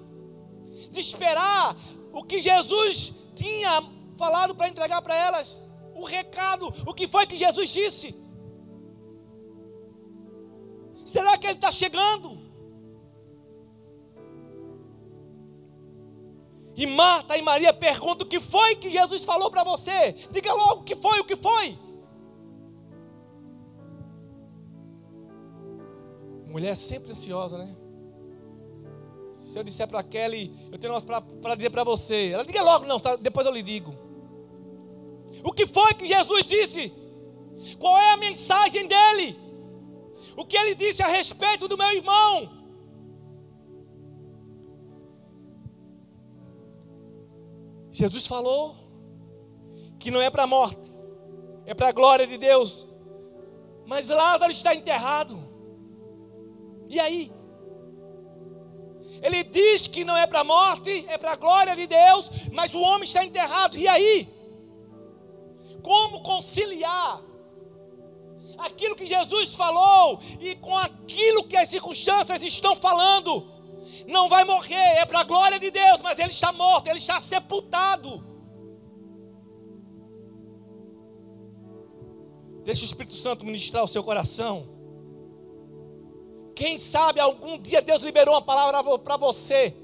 de 0.90 1.00
esperar 1.02 1.76
o 2.14 2.24
que 2.24 2.40
Jesus 2.40 3.14
tinha 3.36 3.84
falado 4.18 4.56
para 4.56 4.70
entregar 4.70 5.02
para 5.02 5.16
elas. 5.16 5.60
O 5.96 6.06
recado, 6.06 6.68
o 6.88 6.94
que 6.94 7.08
foi 7.08 7.28
que 7.28 7.38
Jesus 7.38 7.70
disse? 7.72 8.16
Será 11.06 11.38
que 11.38 11.46
ele 11.46 11.56
está 11.56 11.72
chegando? 11.72 12.43
E 16.76 16.86
Marta 16.86 17.38
e 17.38 17.42
Maria 17.42 17.74
perguntam: 17.74 18.26
o 18.26 18.30
que 18.30 18.40
foi 18.40 18.76
que 18.76 18.90
Jesus 18.90 19.24
falou 19.24 19.52
para 19.52 19.64
você? 19.64 20.14
Diga 20.32 20.54
logo 20.54 20.82
o 20.82 20.84
que 20.84 20.96
foi, 20.96 21.20
o 21.20 21.24
que 21.24 21.36
foi. 21.36 21.78
Mulher 26.48 26.76
sempre 26.76 27.12
ansiosa, 27.12 27.58
né? 27.58 27.76
Se 29.34 29.58
eu 29.58 29.64
disser 29.64 29.88
para 29.88 30.04
Kelly, 30.04 30.52
eu 30.72 30.78
tenho 30.80 30.94
umas 30.94 31.04
para 31.04 31.56
dizer 31.56 31.70
para 31.70 31.84
você. 31.84 32.32
Ela 32.32 32.46
diga 32.46 32.62
logo, 32.64 32.86
não, 32.86 33.00
depois 33.22 33.46
eu 33.46 33.54
lhe 33.54 33.62
digo. 33.62 33.94
O 35.44 35.52
que 35.52 35.68
foi 35.68 35.94
que 35.94 36.08
Jesus 36.08 36.44
disse? 36.44 36.94
Qual 37.78 37.98
é 37.98 38.14
a 38.14 38.18
mensagem 38.18 38.88
dele? 38.88 39.38
O 40.36 40.46
que 40.46 40.58
ele 40.58 40.74
disse 40.74 41.04
a 41.04 41.08
respeito 41.08 41.68
do 41.68 41.78
meu 41.78 41.92
irmão? 41.92 42.63
Jesus 47.94 48.26
falou 48.26 48.76
que 50.00 50.10
não 50.10 50.20
é 50.20 50.30
para 50.30 50.44
a 50.44 50.48
morte, 50.48 50.92
é 51.66 51.74
para 51.74 51.90
a 51.90 51.92
glória 51.92 52.26
de 52.26 52.38
Deus. 52.38 52.88
Mas 53.86 54.10
Lázaro 54.10 54.52
está 54.52 54.74
enterrado. 54.74 55.38
E 56.90 57.00
aí? 57.00 57.32
Ele 59.22 59.44
diz 59.44 59.88
que 59.88 60.04
não 60.04 60.18
é 60.18 60.26
para 60.26 60.40
a 60.40 60.44
morte, 60.44 61.06
é 61.08 61.18
para 61.18 61.32
a 61.34 61.36
glória 61.36 61.76
de 61.76 61.86
Deus, 61.86 62.30
mas 62.52 62.74
o 62.74 62.82
homem 62.82 63.04
está 63.04 63.24
enterrado. 63.24 63.78
E 63.78 63.88
aí? 63.88 64.28
Como 65.84 66.24
conciliar 66.24 67.22
aquilo 68.58 68.96
que 68.96 69.06
Jesus 69.06 69.54
falou 69.54 70.20
e 70.40 70.56
com 70.56 70.76
aquilo 70.78 71.44
que 71.44 71.56
as 71.56 71.70
circunstâncias 71.70 72.42
estão 72.42 72.76
falando. 72.76 73.53
Não 74.08 74.28
vai 74.28 74.44
morrer, 74.44 74.76
é 74.76 75.06
para 75.06 75.22
a 75.22 75.24
glória 75.24 75.60
de 75.60 75.72
Deus, 75.72 76.02
mas 76.02 76.20
ele 76.20 76.30
está 76.30 76.52
morto, 76.52 76.88
ele 76.88 76.98
está 76.98 77.20
sepultado. 77.22 78.24
Deixa 82.64 82.84
o 82.84 82.86
Espírito 82.86 83.16
Santo 83.16 83.46
ministrar 83.46 83.84
o 83.84 83.88
seu 83.88 84.04
coração. 84.04 84.70
Quem 86.56 86.78
sabe 86.78 87.20
algum 87.20 87.58
dia 87.58 87.82
Deus 87.82 88.02
liberou 88.04 88.36
uma 88.36 88.42
palavra 88.42 88.98
para 89.00 89.18
você. 89.18 89.76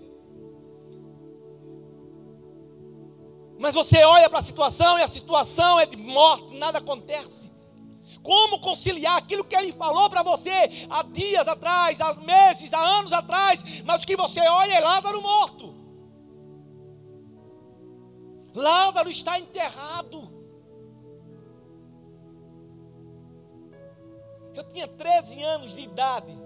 Mas 3.58 3.76
você 3.76 4.04
olha 4.06 4.30
para 4.30 4.40
a 4.40 4.44
situação 4.44 4.98
e 4.98 5.02
a 5.02 5.08
situação 5.08 5.80
é 5.80 5.86
de 5.86 5.98
morte, 5.98 6.58
nada 6.58 6.78
acontece. 6.78 7.52
Como 8.22 8.60
conciliar 8.60 9.18
aquilo 9.18 9.44
que 9.44 9.56
ele 9.56 9.72
falou 9.72 10.10
para 10.10 10.24
você 10.24 10.88
há 10.90 11.04
dias 11.04 11.48
atrás, 11.48 12.02
há 12.02 12.14
meses, 12.16 12.74
há 12.74 12.82
anos 12.82 13.14
atrás, 13.14 13.82
mas 13.86 14.04
que 14.04 14.16
você 14.16 14.42
olha 14.42 14.74
é 14.74 14.80
Lázaro 14.80 15.22
morto. 15.22 15.76
Lázaro 18.54 19.10
está 19.10 19.40
enterrado. 19.40 20.40
Eu 24.54 24.64
tinha 24.66 24.88
13 24.88 25.42
anos 25.44 25.76
de 25.76 25.82
idade. 25.82 26.38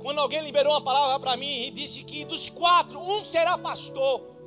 Quando 0.00 0.20
alguém 0.20 0.42
liberou 0.42 0.72
uma 0.72 0.82
palavra 0.82 1.18
para 1.20 1.36
mim 1.36 1.66
e 1.66 1.70
disse 1.70 2.02
que 2.02 2.24
dos 2.24 2.48
quatro, 2.48 3.00
um 3.00 3.24
será 3.24 3.58
pastor. 3.58 4.37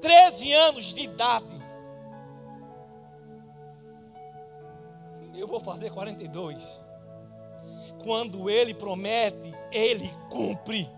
13 0.00 0.52
anos 0.52 0.94
de 0.94 1.02
idade. 1.02 1.56
Eu 5.34 5.46
vou 5.46 5.60
fazer 5.60 5.90
42. 5.90 6.80
Quando 8.02 8.50
ele 8.50 8.74
promete, 8.74 9.52
ele 9.70 10.12
cumpre. 10.30 10.90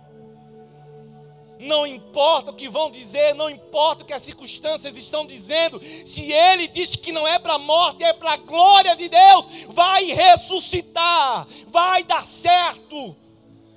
Não 1.59 1.87
importa 1.87 2.51
o 2.51 2.55
que 2.55 2.71
vão 2.71 2.91
dizer, 2.91 3.35
não 3.35 3.51
importa 3.51 4.03
o 4.03 4.07
que 4.07 4.15
as 4.15 4.23
circunstâncias 4.23 4.97
estão 4.97 5.27
dizendo. 5.27 5.79
Se 5.83 6.33
ele 6.33 6.67
disse 6.69 6.97
que 6.97 7.13
não 7.13 7.29
é 7.29 7.39
para 7.39 7.55
a 7.55 7.59
morte, 7.59 8.03
é 8.03 8.15
para 8.15 8.33
a 8.33 8.37
glória 8.39 8.97
de 8.97 9.11
Deus, 9.11 9.45
vai 9.69 10.05
ressuscitar, 10.07 11.47
vai 11.67 12.03
dar 12.03 12.27
certo, 12.27 13.15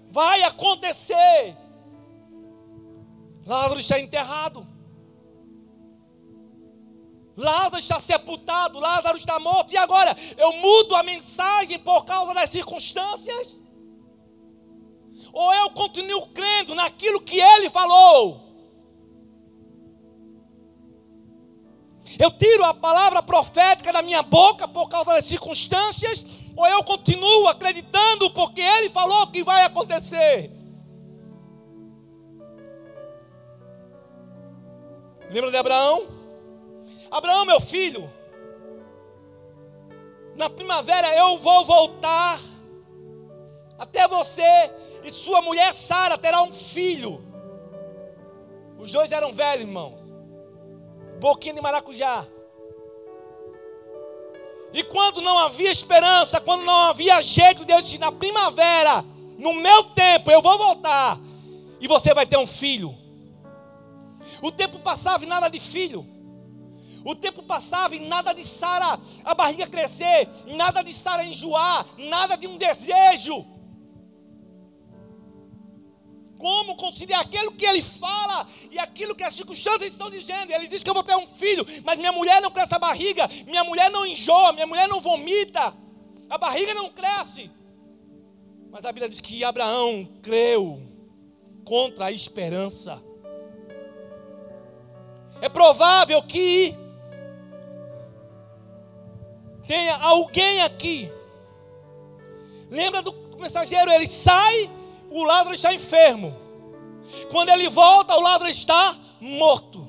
vai 0.10 0.44
acontecer. 0.44 1.58
Lázaro 3.46 3.82
está 3.82 4.00
enterrado. 4.00 4.73
Lázaro 7.36 7.80
está 7.80 8.00
sepultado, 8.00 8.80
Lázaro 8.80 9.18
está 9.18 9.40
morto, 9.40 9.74
e 9.74 9.78
agora 9.78 10.16
eu 10.38 10.54
mudo 10.54 10.96
a 10.96 11.04
mensagem 11.04 11.80
por 11.80 12.06
causa 12.06 12.34
das 12.34 12.50
circunstâncias? 12.50 13.64
ou 15.34 15.52
eu 15.52 15.72
continuo 15.72 16.28
crendo 16.28 16.76
naquilo 16.76 17.20
que 17.20 17.40
ele 17.40 17.70
falou. 17.72 18.44
Eu 22.20 22.30
tiro 22.30 22.64
a 22.64 22.74
palavra 22.76 23.24
profética 23.24 23.92
da 23.92 24.04
minha 24.04 24.22
boca 24.22 24.68
por 24.68 24.88
causa 24.88 25.14
das 25.14 25.26
circunstâncias, 25.26 26.24
ou 26.56 26.68
eu 26.68 26.84
continuo 26.84 27.48
acreditando 27.48 28.30
porque 28.30 28.62
ele 28.62 28.90
falou 28.90 29.26
que 29.28 29.44
vai 29.44 29.64
acontecer. 29.64 30.52
Lembra 35.32 35.50
de 35.50 35.58
Abraão? 35.58 36.23
Abraão, 37.14 37.46
meu 37.46 37.62
filho, 37.62 38.12
na 40.36 40.50
primavera 40.50 41.16
eu 41.16 41.38
vou 41.38 41.64
voltar 41.64 42.40
até 43.78 44.08
você 44.08 44.42
e 45.04 45.12
sua 45.12 45.40
mulher 45.40 45.76
Sara 45.76 46.18
terá 46.18 46.42
um 46.42 46.52
filho. 46.52 47.24
Os 48.80 48.92
dois 48.92 49.12
eram 49.12 49.32
velhos, 49.32 49.68
irmãos. 49.68 50.02
Boquinha 51.20 51.54
de 51.54 51.62
maracujá. 51.62 52.26
E 54.74 54.84
quando 54.84 55.22
não 55.22 55.38
havia 55.38 55.70
esperança, 55.70 56.42
quando 56.42 56.64
não 56.64 56.74
havia 56.74 57.22
jeito, 57.22 57.64
Deus 57.64 57.84
disse: 57.84 58.00
na 58.00 58.12
primavera, 58.12 59.06
no 59.38 59.54
meu 59.54 59.84
tempo, 59.84 60.32
eu 60.32 60.42
vou 60.42 60.58
voltar. 60.58 61.20
E 61.80 61.88
você 61.88 62.12
vai 62.12 62.26
ter 62.26 62.40
um 62.40 62.48
filho. 62.48 62.98
O 64.42 64.52
tempo 64.52 64.80
passava 64.80 65.24
e 65.24 65.28
nada 65.28 65.48
de 65.48 65.60
filho. 65.60 66.13
O 67.04 67.16
tempo 67.16 67.44
passava 67.44 67.96
e 67.96 68.00
nada 68.00 68.34
de 68.34 68.44
Sara 68.44 69.00
a 69.26 69.34
barriga 69.34 69.68
crescer, 69.68 70.28
nada 70.48 70.82
de 70.82 70.94
Sara 70.94 71.26
enjoar, 71.26 71.86
nada 71.98 72.36
de 72.36 72.48
um 72.48 72.58
desejo 72.58 73.46
como 76.44 76.76
conciliar 76.76 77.22
aquilo 77.22 77.54
que 77.54 77.66
ele 77.66 77.82
fala 77.82 78.46
e 78.70 78.78
aquilo 78.78 79.16
que 79.16 79.24
as 79.24 79.34
circunstâncias 79.34 79.94
estão 79.94 80.10
dizendo. 80.10 80.52
Ele 80.52 80.68
diz 80.68 80.84
que 80.84 80.90
eu 80.90 80.94
vou 80.94 81.02
ter 81.02 81.16
um 81.16 81.26
filho, 81.26 81.66
mas 81.86 81.98
minha 81.98 82.12
mulher 82.12 82.42
não 82.42 82.52
cresce 82.52 82.76
a 82.76 82.80
barriga, 82.80 83.30
minha 83.48 83.64
mulher 83.64 83.90
não 83.90 84.06
enjoa, 84.06 84.52
minha 84.52 84.68
mulher 84.68 84.90
não 84.90 85.00
vomita, 85.00 85.74
a 86.30 86.38
barriga 86.38 86.74
não 86.74 86.90
cresce. 86.90 87.50
Mas 88.70 88.84
a 88.84 88.92
Bíblia 88.92 89.08
diz 89.08 89.22
que 89.22 89.42
Abraão 89.42 90.06
creu 90.22 90.82
contra 91.64 92.08
a 92.08 92.12
esperança. 92.12 93.02
É 95.40 95.48
provável 95.48 96.22
que 96.24 96.76
tenha 99.68 99.96
alguém 99.96 100.62
aqui. 100.62 101.12
Lembra 102.70 103.02
do 103.02 103.14
mensageiro? 103.40 103.92
Ele 103.92 104.08
sai 104.08 104.70
o 105.14 105.24
Lázaro 105.24 105.54
está 105.54 105.72
enfermo. 105.72 106.36
Quando 107.30 107.50
ele 107.50 107.70
volta, 107.70 108.16
o 108.16 108.22
Lázaro 108.22 108.50
está 108.50 108.98
morto. 109.22 109.88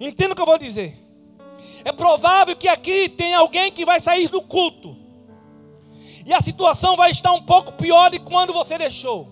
Entenda 0.00 0.32
o 0.32 0.34
que 0.34 0.42
eu 0.42 0.46
vou 0.46 0.58
dizer. 0.58 0.98
É 1.84 1.92
provável 1.92 2.56
que 2.56 2.66
aqui 2.66 3.08
tem 3.08 3.32
alguém 3.32 3.70
que 3.70 3.84
vai 3.84 4.00
sair 4.00 4.26
do 4.28 4.42
culto. 4.42 4.96
E 6.26 6.34
a 6.34 6.40
situação 6.40 6.96
vai 6.96 7.12
estar 7.12 7.32
um 7.32 7.42
pouco 7.42 7.72
pior 7.74 8.10
de 8.10 8.18
quando 8.18 8.52
você 8.52 8.76
deixou. 8.76 9.28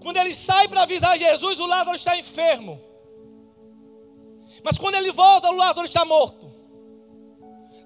Quando 0.00 0.16
ele 0.16 0.34
sai 0.34 0.66
para 0.66 0.82
avisar 0.82 1.16
Jesus, 1.16 1.60
o 1.60 1.66
Lázaro 1.66 1.94
está 1.94 2.18
enfermo. 2.18 2.80
Mas 4.62 4.78
quando 4.78 4.94
ele 4.94 5.10
volta, 5.10 5.48
o 5.48 5.56
Lázaro 5.56 5.86
está 5.86 6.04
morto. 6.04 6.50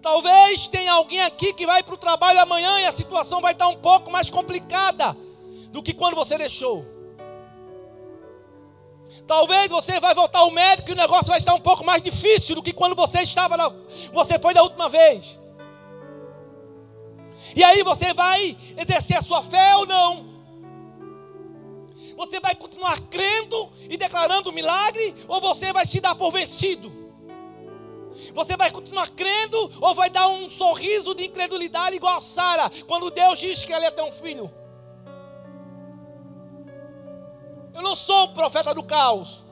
Talvez 0.02 0.66
tenha 0.66 0.92
alguém 0.92 1.20
aqui 1.22 1.52
que 1.52 1.64
vai 1.64 1.82
para 1.82 1.94
o 1.94 1.98
trabalho 1.98 2.40
amanhã 2.40 2.80
e 2.80 2.86
a 2.86 2.92
situação 2.92 3.40
vai 3.40 3.52
estar 3.52 3.68
um 3.68 3.76
pouco 3.76 4.10
mais 4.10 4.28
complicada 4.28 5.16
do 5.70 5.82
que 5.82 5.94
quando 5.94 6.14
você 6.14 6.36
deixou. 6.36 6.84
Talvez 9.26 9.70
você 9.70 9.98
vai 10.00 10.14
voltar 10.14 10.40
ao 10.40 10.50
médico 10.50 10.90
e 10.90 10.92
o 10.92 10.96
negócio 10.96 11.28
vai 11.28 11.38
estar 11.38 11.54
um 11.54 11.60
pouco 11.60 11.84
mais 11.84 12.02
difícil 12.02 12.54
do 12.54 12.62
que 12.62 12.72
quando 12.72 12.94
você 12.94 13.20
estava 13.20 13.56
na, 13.56 13.72
você 14.12 14.38
foi 14.38 14.52
da 14.52 14.62
última 14.62 14.88
vez. 14.88 15.40
E 17.56 17.64
aí 17.64 17.82
você 17.82 18.12
vai 18.12 18.56
exercer 18.76 19.16
a 19.16 19.22
sua 19.22 19.42
fé 19.42 19.76
ou 19.76 19.86
não? 19.86 20.33
Você 22.16 22.40
vai 22.40 22.54
continuar 22.54 22.98
crendo 23.10 23.70
e 23.88 23.96
declarando 23.96 24.50
o 24.50 24.52
milagre 24.52 25.14
ou 25.28 25.40
você 25.40 25.72
vai 25.72 25.84
se 25.84 26.00
dar 26.00 26.14
por 26.14 26.30
vencido? 26.30 26.92
Você 28.34 28.56
vai 28.56 28.70
continuar 28.70 29.08
crendo 29.10 29.70
ou 29.80 29.94
vai 29.94 30.08
dar 30.10 30.28
um 30.28 30.48
sorriso 30.48 31.14
de 31.14 31.26
incredulidade 31.26 31.96
igual 31.96 32.16
a 32.16 32.20
Sara, 32.20 32.70
quando 32.86 33.10
Deus 33.10 33.38
diz 33.38 33.64
que 33.64 33.72
ela 33.72 33.90
ter 33.90 34.02
um 34.02 34.12
filho? 34.12 34.52
Eu 37.74 37.82
não 37.82 37.96
sou 37.96 38.26
um 38.26 38.34
profeta 38.34 38.72
do 38.72 38.84
caos. 38.84 39.44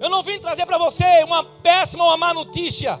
Eu 0.00 0.08
não 0.08 0.22
vim 0.22 0.38
trazer 0.38 0.64
para 0.64 0.78
você 0.78 1.22
uma 1.24 1.44
péssima 1.44 2.04
ou 2.04 2.10
uma 2.10 2.16
má 2.16 2.32
notícia. 2.32 2.98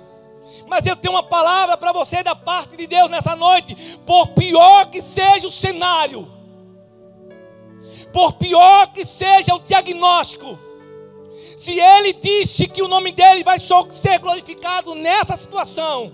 Mas 0.66 0.84
eu 0.84 0.94
tenho 0.94 1.14
uma 1.14 1.22
palavra 1.22 1.76
para 1.76 1.92
você 1.92 2.22
da 2.22 2.34
parte 2.34 2.76
de 2.76 2.86
Deus 2.86 3.08
nessa 3.08 3.34
noite. 3.34 3.74
Por 4.06 4.28
pior 4.28 4.90
que 4.90 5.00
seja 5.00 5.46
o 5.46 5.50
cenário, 5.50 6.30
por 8.12 8.34
pior 8.34 8.88
que 8.92 9.04
seja 9.04 9.54
o 9.54 9.60
diagnóstico, 9.60 10.58
se 11.56 11.78
ele 11.78 12.12
disse 12.14 12.66
que 12.66 12.82
o 12.82 12.88
nome 12.88 13.12
dele 13.12 13.44
vai 13.44 13.58
ser 13.58 14.18
glorificado 14.18 14.94
nessa 14.94 15.36
situação, 15.36 16.12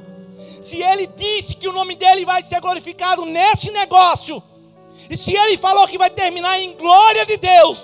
se 0.60 0.82
ele 0.82 1.06
disse 1.06 1.54
que 1.54 1.68
o 1.68 1.72
nome 1.72 1.94
dele 1.94 2.24
vai 2.24 2.42
ser 2.42 2.60
glorificado 2.60 3.24
nesse 3.24 3.70
negócio, 3.70 4.42
e 5.08 5.16
se 5.16 5.36
ele 5.36 5.56
falou 5.56 5.86
que 5.86 5.96
vai 5.96 6.10
terminar 6.10 6.58
em 6.58 6.72
glória 6.74 7.24
de 7.24 7.36
Deus, 7.36 7.82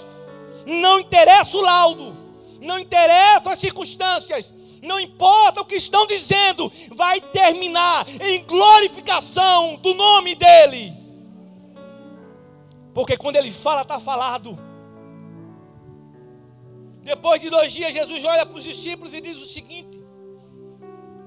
não 0.67 0.99
interessa 0.99 1.57
o 1.57 1.61
laudo, 1.63 2.17
não 2.61 2.79
interessa 2.79 3.53
as 3.53 3.59
circunstâncias, 3.59 4.53
não 4.83 4.99
importa 4.99 5.61
o 5.61 5.65
que 5.65 5.77
estão 5.77 6.07
dizendo, 6.07 6.71
vai 6.97 7.21
terminar 7.21 8.05
em 8.21 8.43
glorificação 8.43 9.77
do 9.77 9.95
nome 9.95 10.35
dele. 10.35 11.02
Porque 12.95 13.17
quando 13.17 13.37
ele 13.37 13.51
fala, 13.51 13.83
está 13.83 13.99
falado. 13.99 14.59
Depois 17.03 17.41
de 17.41 17.51
dois 17.51 17.73
dias, 17.73 17.93
Jesus 17.93 18.25
olha 18.25 18.47
para 18.47 18.57
os 18.57 18.63
discípulos 18.63 19.13
e 19.15 19.21
diz 19.21 19.37
o 19.39 19.49
seguinte: 19.49 20.01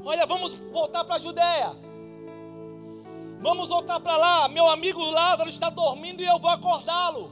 Olha, 0.03 0.25
vamos 0.25 0.53
voltar 0.71 1.03
para 1.03 1.15
a 1.15 1.19
Judéia. 1.19 1.71
Vamos 3.41 3.69
voltar 3.69 3.99
para 3.99 4.17
lá. 4.17 4.47
Meu 4.47 4.69
amigo 4.69 5.01
Lázaro 5.11 5.49
está 5.49 5.69
dormindo 5.69 6.21
e 6.21 6.25
eu 6.25 6.39
vou 6.39 6.49
acordá-lo. 6.49 7.31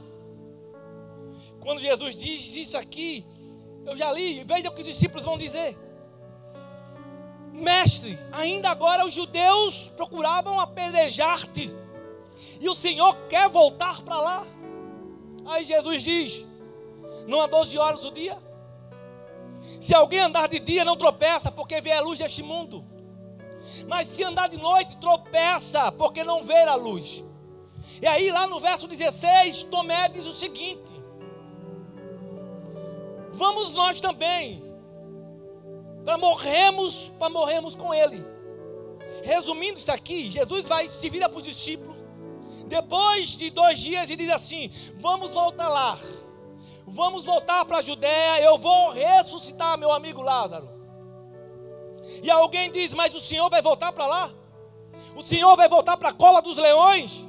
Quando 1.60 1.80
Jesus 1.80 2.14
diz 2.14 2.54
isso 2.56 2.76
aqui, 2.76 3.24
eu 3.86 3.96
já 3.96 4.12
li, 4.12 4.44
veja 4.44 4.68
o 4.68 4.72
que 4.72 4.82
os 4.82 4.86
discípulos 4.86 5.24
vão 5.24 5.38
dizer. 5.38 5.78
Mestre, 7.52 8.18
ainda 8.32 8.70
agora 8.70 9.06
os 9.06 9.14
judeus 9.14 9.90
procuravam 9.96 10.58
apedrejar-te. 10.58 11.74
E 12.60 12.68
o 12.68 12.74
Senhor 12.74 13.14
quer 13.28 13.48
voltar 13.48 14.02
para 14.02 14.20
lá. 14.20 14.46
Aí 15.46 15.64
Jesus 15.64 16.02
diz: 16.02 16.44
Não 17.26 17.40
há 17.40 17.46
12 17.46 17.78
horas 17.78 18.04
o 18.04 18.10
dia? 18.10 18.36
Se 19.80 19.94
alguém 19.94 20.20
andar 20.20 20.48
de 20.48 20.58
dia, 20.58 20.84
não 20.84 20.96
tropeça, 20.96 21.50
porque 21.50 21.80
vê 21.80 21.92
a 21.92 22.00
luz 22.00 22.18
deste 22.18 22.42
mundo. 22.42 22.84
Mas 23.86 24.08
se 24.08 24.22
andar 24.22 24.48
de 24.48 24.56
noite, 24.56 24.96
tropeça, 24.96 25.92
porque 25.92 26.24
não 26.24 26.42
vê 26.42 26.62
a 26.62 26.74
luz. 26.74 27.24
E 28.00 28.06
aí, 28.06 28.30
lá 28.30 28.46
no 28.46 28.60
verso 28.60 28.88
16, 28.88 29.64
Tomé 29.64 30.08
diz 30.08 30.26
o 30.26 30.32
seguinte: 30.32 30.94
Vamos 33.30 33.72
nós 33.72 34.00
também, 34.00 34.62
para 36.04 36.16
morrermos, 36.16 37.12
para 37.18 37.28
morrermos 37.28 37.74
com 37.74 37.92
Ele. 37.92 38.24
Resumindo 39.22 39.78
isso 39.78 39.90
aqui, 39.90 40.30
Jesus 40.30 40.68
vai 40.68 40.86
se 40.86 41.08
vira 41.08 41.28
para 41.28 41.38
os 41.38 41.42
discípulos. 41.42 41.93
Depois 42.74 43.36
de 43.36 43.50
dois 43.50 43.78
dias, 43.78 44.10
ele 44.10 44.24
diz 44.24 44.34
assim: 44.34 44.68
Vamos 44.98 45.32
voltar 45.32 45.68
lá. 45.68 45.96
Vamos 46.84 47.24
voltar 47.24 47.64
para 47.64 47.78
a 47.78 47.82
Judéia. 47.82 48.42
Eu 48.42 48.58
vou 48.58 48.90
ressuscitar 48.90 49.78
meu 49.78 49.92
amigo 49.92 50.20
Lázaro. 50.20 50.68
E 52.20 52.28
alguém 52.28 52.72
diz: 52.72 52.92
Mas 52.92 53.14
o 53.14 53.20
Senhor 53.20 53.48
vai 53.48 53.62
voltar 53.62 53.92
para 53.92 54.08
lá? 54.08 54.28
O 55.14 55.22
Senhor 55.22 55.54
vai 55.56 55.68
voltar 55.68 55.96
para 55.96 56.08
a 56.08 56.12
cola 56.12 56.42
dos 56.42 56.58
leões? 56.58 57.24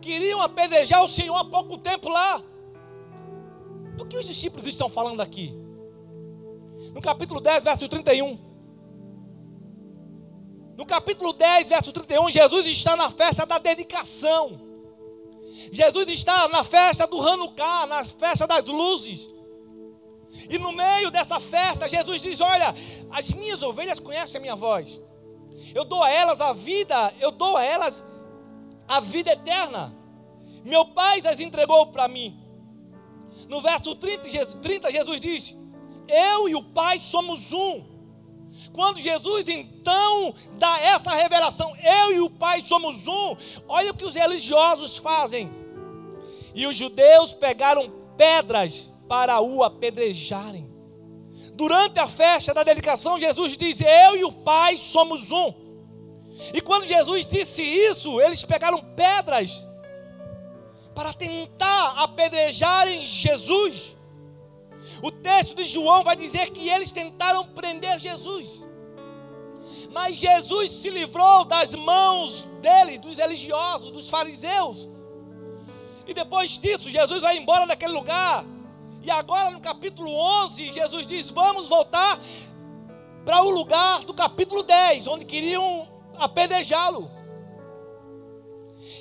Queriam 0.00 0.40
apedrejar 0.40 1.02
o 1.02 1.08
Senhor 1.08 1.34
há 1.34 1.44
pouco 1.44 1.76
tempo 1.76 2.08
lá. 2.08 2.40
Do 3.96 4.06
que 4.06 4.16
os 4.16 4.24
discípulos 4.24 4.64
estão 4.64 4.88
falando 4.88 5.20
aqui? 5.20 5.52
No 6.94 7.00
capítulo 7.00 7.40
10, 7.40 7.64
verso 7.64 7.88
31. 7.88 8.38
No 10.76 10.86
capítulo 10.86 11.32
10, 11.32 11.68
verso 11.68 11.92
31, 11.92 12.30
Jesus 12.30 12.66
está 12.66 12.94
na 12.94 13.10
festa 13.10 13.44
da 13.44 13.58
dedicação. 13.58 14.63
Jesus 15.72 16.08
está 16.08 16.48
na 16.48 16.62
festa 16.62 17.06
do 17.06 17.20
Hanukkah, 17.20 17.86
na 17.86 18.04
festa 18.04 18.46
das 18.46 18.66
luzes. 18.66 19.28
E 20.48 20.58
no 20.58 20.72
meio 20.72 21.10
dessa 21.10 21.38
festa, 21.38 21.88
Jesus 21.88 22.20
diz: 22.20 22.40
Olha, 22.40 22.74
as 23.10 23.30
minhas 23.32 23.62
ovelhas 23.62 24.00
conhecem 24.00 24.38
a 24.38 24.40
minha 24.40 24.56
voz. 24.56 25.02
Eu 25.74 25.84
dou 25.84 26.02
a 26.02 26.10
elas 26.10 26.40
a 26.40 26.52
vida, 26.52 27.14
eu 27.20 27.30
dou 27.30 27.56
a 27.56 27.64
elas 27.64 28.02
a 28.88 29.00
vida 29.00 29.32
eterna. 29.32 29.96
Meu 30.64 30.86
Pai 30.86 31.20
as 31.26 31.40
entregou 31.40 31.86
para 31.88 32.08
mim. 32.08 32.40
No 33.48 33.60
verso 33.60 33.94
30, 33.94 34.56
30, 34.60 34.92
Jesus 34.92 35.20
diz: 35.20 35.56
Eu 36.08 36.48
e 36.48 36.54
o 36.54 36.62
Pai 36.62 36.98
somos 36.98 37.52
um. 37.52 37.93
Quando 38.74 38.98
Jesus 38.98 39.48
então 39.48 40.34
dá 40.54 40.80
essa 40.80 41.12
revelação, 41.12 41.76
eu 41.80 42.12
e 42.12 42.20
o 42.20 42.28
Pai 42.28 42.60
somos 42.60 43.06
um, 43.06 43.36
olha 43.68 43.92
o 43.92 43.94
que 43.94 44.04
os 44.04 44.16
religiosos 44.16 44.96
fazem. 44.96 45.48
E 46.52 46.66
os 46.66 46.76
judeus 46.76 47.32
pegaram 47.32 47.88
pedras 48.16 48.90
para 49.08 49.40
o 49.40 49.62
apedrejarem. 49.62 50.68
Durante 51.52 52.00
a 52.00 52.08
festa 52.08 52.52
da 52.52 52.64
dedicação, 52.64 53.16
Jesus 53.16 53.56
diz: 53.56 53.80
Eu 53.80 54.16
e 54.16 54.24
o 54.24 54.32
Pai 54.32 54.76
somos 54.76 55.30
um. 55.30 55.54
E 56.52 56.60
quando 56.60 56.84
Jesus 56.84 57.26
disse 57.26 57.62
isso, 57.62 58.20
eles 58.20 58.44
pegaram 58.44 58.80
pedras 58.96 59.64
para 60.96 61.12
tentar 61.12 61.90
apedrejarem 62.02 63.06
Jesus. 63.06 63.94
O 65.04 65.12
texto 65.12 65.54
de 65.54 65.64
João 65.64 66.02
vai 66.02 66.16
dizer 66.16 66.48
que 66.48 66.66
eles 66.66 66.90
tentaram 66.90 67.44
prender 67.48 68.00
Jesus. 68.00 68.64
Mas 69.92 70.18
Jesus 70.18 70.72
se 70.72 70.88
livrou 70.88 71.44
das 71.44 71.74
mãos 71.74 72.48
deles, 72.62 72.98
dos 73.00 73.18
religiosos, 73.18 73.90
dos 73.92 74.08
fariseus. 74.08 74.88
E 76.06 76.14
depois 76.14 76.58
disso, 76.58 76.90
Jesus 76.90 77.20
vai 77.20 77.36
embora 77.36 77.66
daquele 77.66 77.92
lugar. 77.92 78.46
E 79.02 79.10
agora 79.10 79.50
no 79.50 79.60
capítulo 79.60 80.10
11, 80.10 80.72
Jesus 80.72 81.06
diz: 81.06 81.30
Vamos 81.30 81.68
voltar 81.68 82.18
para 83.26 83.42
o 83.42 83.50
lugar 83.50 84.04
do 84.04 84.14
capítulo 84.14 84.62
10, 84.62 85.06
onde 85.08 85.26
queriam 85.26 85.86
apedrejá-lo. 86.16 87.10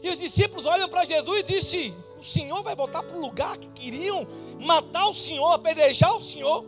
E 0.03 0.09
os 0.09 0.19
discípulos 0.19 0.65
olham 0.65 0.89
para 0.89 1.05
Jesus 1.05 1.39
e 1.39 1.43
dizem: 1.43 1.95
O 2.23 2.25
Senhor 2.25 2.63
vai 2.63 2.73
voltar 2.73 3.03
para 3.03 3.17
o 3.17 3.19
lugar 3.19 3.57
que 3.57 3.67
queriam 3.67 4.25
matar 4.61 5.07
o 5.07 5.13
Senhor, 5.13 5.51
apedrejar 5.51 6.15
o 6.15 6.23
Senhor. 6.23 6.65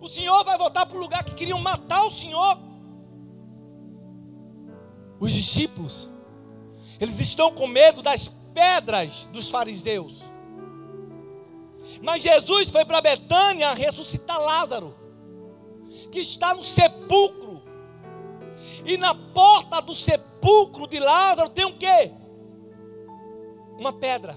O 0.00 0.08
Senhor 0.08 0.42
vai 0.42 0.58
voltar 0.58 0.84
para 0.86 0.96
o 0.96 1.00
lugar 1.00 1.22
que 1.22 1.32
queriam 1.32 1.60
matar 1.60 2.02
o 2.02 2.10
Senhor. 2.10 2.58
Os 5.20 5.30
discípulos, 5.30 6.08
eles 6.98 7.20
estão 7.20 7.54
com 7.54 7.68
medo 7.68 8.02
das 8.02 8.26
pedras 8.52 9.28
dos 9.32 9.48
fariseus. 9.48 10.20
Mas 12.02 12.24
Jesus 12.24 12.68
foi 12.68 12.84
para 12.84 13.00
Betânia 13.00 13.74
ressuscitar 13.74 14.40
Lázaro, 14.40 14.92
que 16.10 16.18
está 16.18 16.52
no 16.52 16.64
sepulcro. 16.64 17.62
E 18.84 18.96
na 18.96 19.14
porta 19.14 19.80
do 19.80 19.94
sepulcro 19.94 20.88
de 20.88 20.98
Lázaro 20.98 21.48
tem 21.48 21.64
um 21.64 21.78
quê? 21.78 22.21
Uma 23.82 23.92
pedra. 23.92 24.36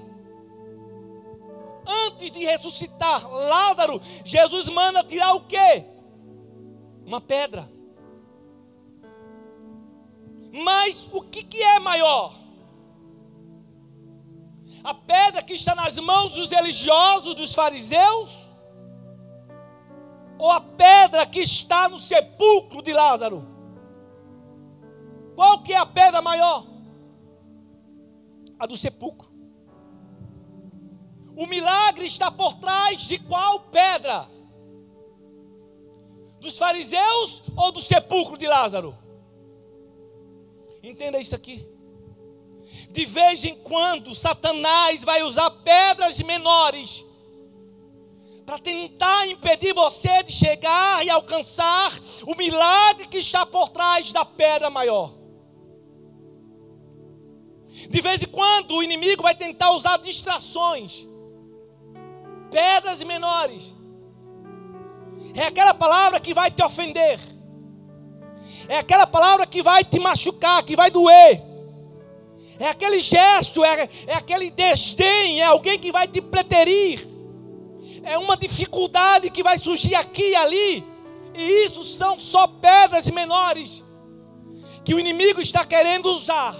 Antes 2.07 2.31
de 2.31 2.43
ressuscitar 2.43 3.29
Lázaro, 3.31 4.01
Jesus 4.23 4.67
manda 4.69 5.03
tirar 5.03 5.35
o 5.35 5.41
quê? 5.41 5.85
Uma 7.05 7.21
pedra. 7.21 7.69
Mas 10.51 11.07
o 11.13 11.21
que, 11.21 11.43
que 11.43 11.61
é 11.61 11.79
maior? 11.79 12.33
a 14.83 14.93
pedra 14.93 15.41
que 15.41 15.53
está 15.53 15.73
nas 15.73 15.95
mãos 15.99 16.33
dos 16.33 16.51
religiosos, 16.51 17.33
dos 17.33 17.55
fariseus? 17.55 18.45
Ou 20.37 20.51
a 20.51 20.61
pedra 20.61 21.25
que 21.25 21.39
está 21.39 21.89
no 21.89 21.99
sepulcro 21.99 22.83
de 22.83 22.93
Lázaro? 22.93 23.47
Qual 25.35 25.61
que 25.63 25.73
é 25.73 25.77
a 25.77 25.85
pedra 25.87 26.21
maior? 26.21 26.65
A 28.59 28.67
do 28.67 28.77
sepulcro. 28.77 29.34
O 31.35 31.45
milagre 31.45 32.05
está 32.05 32.31
por 32.31 32.55
trás 32.55 33.01
de 33.07 33.19
qual 33.19 33.59
pedra? 33.59 34.29
Dos 36.39 36.57
fariseus 36.57 37.43
ou 37.57 37.71
do 37.71 37.81
sepulcro 37.81 38.37
de 38.37 38.47
Lázaro? 38.47 38.97
Entenda 40.81 41.19
isso 41.19 41.35
aqui. 41.35 41.67
De 42.89 43.05
vez 43.05 43.43
em 43.43 43.55
quando, 43.55 44.15
Satanás 44.15 45.03
vai 45.03 45.23
usar 45.23 45.49
pedras 45.49 46.19
menores 46.21 47.05
para 48.45 48.59
tentar 48.59 49.27
impedir 49.27 49.73
você 49.73 50.21
de 50.23 50.31
chegar 50.31 51.03
e 51.03 51.09
alcançar 51.09 51.91
o 52.27 52.35
milagre 52.35 53.07
que 53.07 53.17
está 53.17 53.45
por 53.45 53.69
trás 53.69 54.11
da 54.11 54.23
pedra 54.23 54.69
maior. 54.69 55.11
De 57.89 58.01
vez 58.01 58.21
em 58.23 58.27
quando, 58.27 58.75
o 58.75 58.83
inimigo 58.83 59.23
vai 59.23 59.35
tentar 59.35 59.71
usar 59.71 59.97
distrações, 59.97 61.07
pedras 62.55 63.03
menores. 63.03 63.75
É 65.33 65.43
aquela 65.43 65.73
palavra 65.73 66.21
que 66.21 66.33
vai 66.33 66.49
te 66.49 66.63
ofender. 66.63 67.19
É 68.69 68.77
aquela 68.77 69.05
palavra 69.05 69.45
que 69.45 69.61
vai 69.61 69.83
te 69.83 69.99
machucar, 69.99 70.63
que 70.63 70.75
vai 70.75 70.89
doer 70.89 71.43
é 72.59 72.69
aquele 72.69 73.01
gesto, 73.01 73.65
é, 73.65 73.89
é 74.07 74.13
aquele 74.13 74.49
desdém, 74.49 75.41
é 75.41 75.43
alguém 75.43 75.77
que 75.77 75.91
vai 75.91 76.07
te 76.07 76.21
preterir, 76.21 77.05
é 78.01 78.17
uma 78.17 78.37
dificuldade 78.37 79.29
que 79.29 79.43
vai 79.43 79.57
surgir 79.57 79.93
aqui 79.95 80.29
e 80.29 80.35
ali, 80.35 80.83
e 81.33 81.65
isso 81.65 81.83
são 81.83 82.17
só 82.17 82.47
pedras 82.47 83.09
menores 83.09 83.83
que 84.85 84.93
o 84.93 84.99
inimigo 84.99 85.41
está 85.41 85.65
querendo 85.65 86.05
usar 86.05 86.55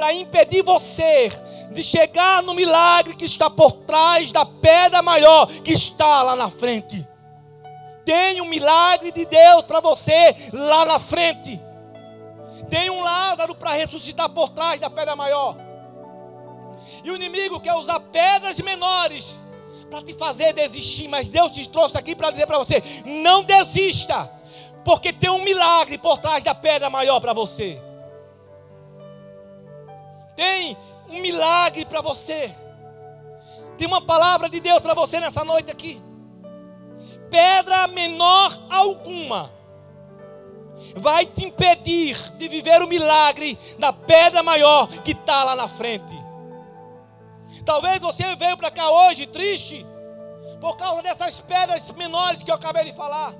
para 0.00 0.14
impedir 0.14 0.64
você 0.64 1.30
de 1.72 1.84
chegar 1.84 2.42
no 2.42 2.54
milagre 2.54 3.14
que 3.14 3.26
está 3.26 3.50
por 3.50 3.72
trás 3.72 4.32
da 4.32 4.46
pedra 4.46 5.02
maior 5.02 5.46
que 5.46 5.74
está 5.74 6.22
lá 6.22 6.34
na 6.34 6.48
frente. 6.48 7.06
Tem 8.02 8.40
um 8.40 8.46
milagre 8.46 9.12
de 9.12 9.26
Deus 9.26 9.62
para 9.64 9.78
você 9.78 10.34
lá 10.54 10.86
na 10.86 10.98
frente. 10.98 11.60
Tem 12.70 12.88
um 12.88 13.02
Lázaro 13.02 13.54
para 13.54 13.72
ressuscitar 13.72 14.30
por 14.30 14.48
trás 14.48 14.80
da 14.80 14.88
pedra 14.88 15.14
maior. 15.14 15.54
E 17.04 17.10
o 17.10 17.16
inimigo 17.16 17.60
quer 17.60 17.74
usar 17.74 18.00
pedras 18.00 18.58
menores 18.58 19.36
para 19.90 20.00
te 20.00 20.14
fazer 20.14 20.54
desistir, 20.54 21.08
mas 21.08 21.28
Deus 21.28 21.52
te 21.52 21.68
trouxe 21.68 21.98
aqui 21.98 22.16
para 22.16 22.30
dizer 22.30 22.46
para 22.46 22.56
você: 22.56 22.82
não 23.04 23.42
desista, 23.42 24.30
porque 24.82 25.12
tem 25.12 25.28
um 25.28 25.44
milagre 25.44 25.98
por 25.98 26.16
trás 26.18 26.42
da 26.42 26.54
pedra 26.54 26.88
maior 26.88 27.20
para 27.20 27.34
você. 27.34 27.89
Tem 30.40 30.74
um 31.10 31.20
milagre 31.20 31.84
para 31.84 32.00
você. 32.00 32.50
Tem 33.76 33.86
uma 33.86 34.00
palavra 34.00 34.48
de 34.48 34.58
Deus 34.58 34.80
para 34.80 34.94
você 34.94 35.20
nessa 35.20 35.44
noite 35.44 35.70
aqui. 35.70 36.00
Pedra 37.28 37.86
menor 37.88 38.58
alguma 38.70 39.52
vai 40.96 41.26
te 41.26 41.44
impedir 41.44 42.16
de 42.38 42.48
viver 42.48 42.80
o 42.80 42.88
milagre 42.88 43.58
da 43.78 43.92
pedra 43.92 44.42
maior 44.42 44.86
que 44.86 45.10
está 45.10 45.44
lá 45.44 45.54
na 45.54 45.68
frente. 45.68 46.18
Talvez 47.62 48.00
você 48.00 48.34
veio 48.34 48.56
para 48.56 48.70
cá 48.70 48.90
hoje 48.90 49.26
triste 49.26 49.84
por 50.58 50.74
causa 50.78 51.02
dessas 51.02 51.38
pedras 51.38 51.92
menores 51.92 52.42
que 52.42 52.50
eu 52.50 52.54
acabei 52.54 52.86
de 52.86 52.92
falar. 52.92 53.34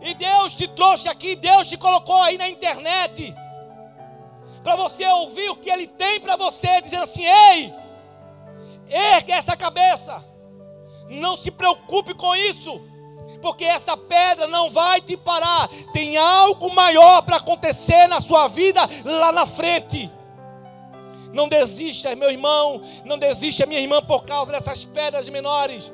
E 0.00 0.14
Deus 0.14 0.54
te 0.54 0.68
trouxe 0.68 1.08
aqui, 1.08 1.34
Deus 1.34 1.68
te 1.68 1.76
colocou 1.76 2.22
aí 2.22 2.38
na 2.38 2.48
internet 2.48 3.34
para 4.62 4.76
você 4.76 5.06
ouvir 5.06 5.50
o 5.50 5.56
que 5.56 5.70
Ele 5.70 5.86
tem 5.86 6.20
para 6.20 6.36
você, 6.36 6.80
dizendo 6.80 7.04
assim: 7.04 7.24
ei, 7.24 7.74
ergue 8.88 9.32
essa 9.32 9.56
cabeça, 9.56 10.24
não 11.08 11.36
se 11.36 11.50
preocupe 11.50 12.14
com 12.14 12.34
isso 12.36 12.90
porque 13.40 13.64
essa 13.64 13.96
pedra 13.96 14.46
não 14.46 14.68
vai 14.70 15.00
te 15.00 15.16
parar. 15.16 15.68
Tem 15.92 16.16
algo 16.16 16.72
maior 16.74 17.22
para 17.22 17.36
acontecer 17.36 18.06
na 18.06 18.20
sua 18.20 18.48
vida 18.48 18.80
lá 19.04 19.32
na 19.32 19.46
frente. 19.46 20.10
Não 21.32 21.48
desista, 21.48 22.14
meu 22.16 22.30
irmão, 22.30 22.82
não 23.04 23.16
desista, 23.16 23.66
minha 23.66 23.80
irmã, 23.80 24.02
por 24.02 24.24
causa 24.24 24.52
dessas 24.52 24.84
pedras 24.84 25.28
menores. 25.28 25.92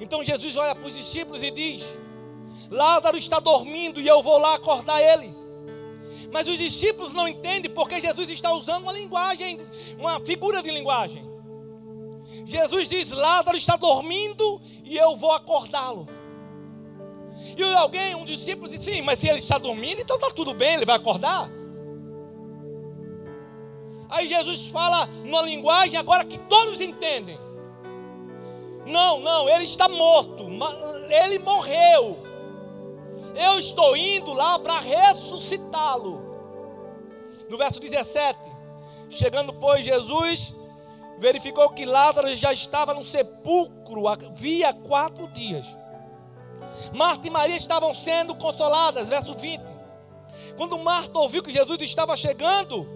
Então 0.00 0.24
Jesus 0.24 0.56
olha 0.56 0.74
para 0.74 0.86
os 0.86 0.94
discípulos 0.94 1.42
e 1.42 1.50
diz: 1.50 1.96
Lázaro 2.70 3.16
está 3.16 3.38
dormindo 3.38 4.00
e 4.00 4.08
eu 4.08 4.22
vou 4.22 4.38
lá 4.38 4.54
acordar 4.54 5.00
ele. 5.00 5.43
Mas 6.34 6.48
os 6.48 6.58
discípulos 6.58 7.12
não 7.12 7.28
entendem 7.28 7.70
porque 7.70 8.00
Jesus 8.00 8.28
está 8.28 8.52
usando 8.52 8.82
uma 8.82 8.92
linguagem, 8.92 9.60
uma 9.96 10.18
figura 10.18 10.60
de 10.60 10.68
linguagem. 10.68 11.24
Jesus 12.44 12.88
diz: 12.88 13.12
Lázaro 13.12 13.56
está 13.56 13.76
dormindo 13.76 14.60
e 14.82 14.96
eu 14.96 15.14
vou 15.14 15.30
acordá-lo. 15.30 16.08
E 17.56 17.62
alguém, 17.74 18.16
um 18.16 18.24
discípulo, 18.24 18.68
disse: 18.68 18.96
Sim, 18.96 19.02
mas 19.02 19.20
se 19.20 19.28
ele 19.28 19.38
está 19.38 19.58
dormindo, 19.58 20.00
então 20.00 20.16
está 20.16 20.28
tudo 20.28 20.52
bem, 20.52 20.74
ele 20.74 20.84
vai 20.84 20.96
acordar. 20.96 21.48
Aí 24.08 24.26
Jesus 24.26 24.66
fala 24.66 25.06
numa 25.22 25.42
linguagem 25.42 26.00
agora 26.00 26.24
que 26.24 26.36
todos 26.36 26.80
entendem. 26.80 27.38
Não, 28.84 29.20
não, 29.20 29.48
ele 29.48 29.62
está 29.62 29.86
morto, 29.86 30.48
ele 31.10 31.38
morreu. 31.38 32.18
Eu 33.36 33.56
estou 33.56 33.96
indo 33.96 34.34
lá 34.34 34.58
para 34.58 34.80
ressuscitá-lo. 34.80 36.23
No 37.48 37.56
verso 37.56 37.80
17: 37.80 38.38
Chegando, 39.10 39.52
pois, 39.52 39.84
Jesus 39.84 40.54
verificou 41.18 41.70
que 41.70 41.84
Lázaro 41.84 42.34
já 42.34 42.52
estava 42.52 42.92
no 42.92 43.02
sepulcro 43.02 44.08
havia 44.08 44.72
quatro 44.72 45.28
dias. 45.28 45.66
Marta 46.92 47.26
e 47.26 47.30
Maria 47.30 47.56
estavam 47.56 47.94
sendo 47.94 48.34
consoladas, 48.34 49.08
verso 49.08 49.34
20. 49.34 49.62
Quando 50.56 50.78
Marta 50.78 51.18
ouviu 51.18 51.42
que 51.42 51.52
Jesus 51.52 51.80
estava 51.82 52.16
chegando, 52.16 52.86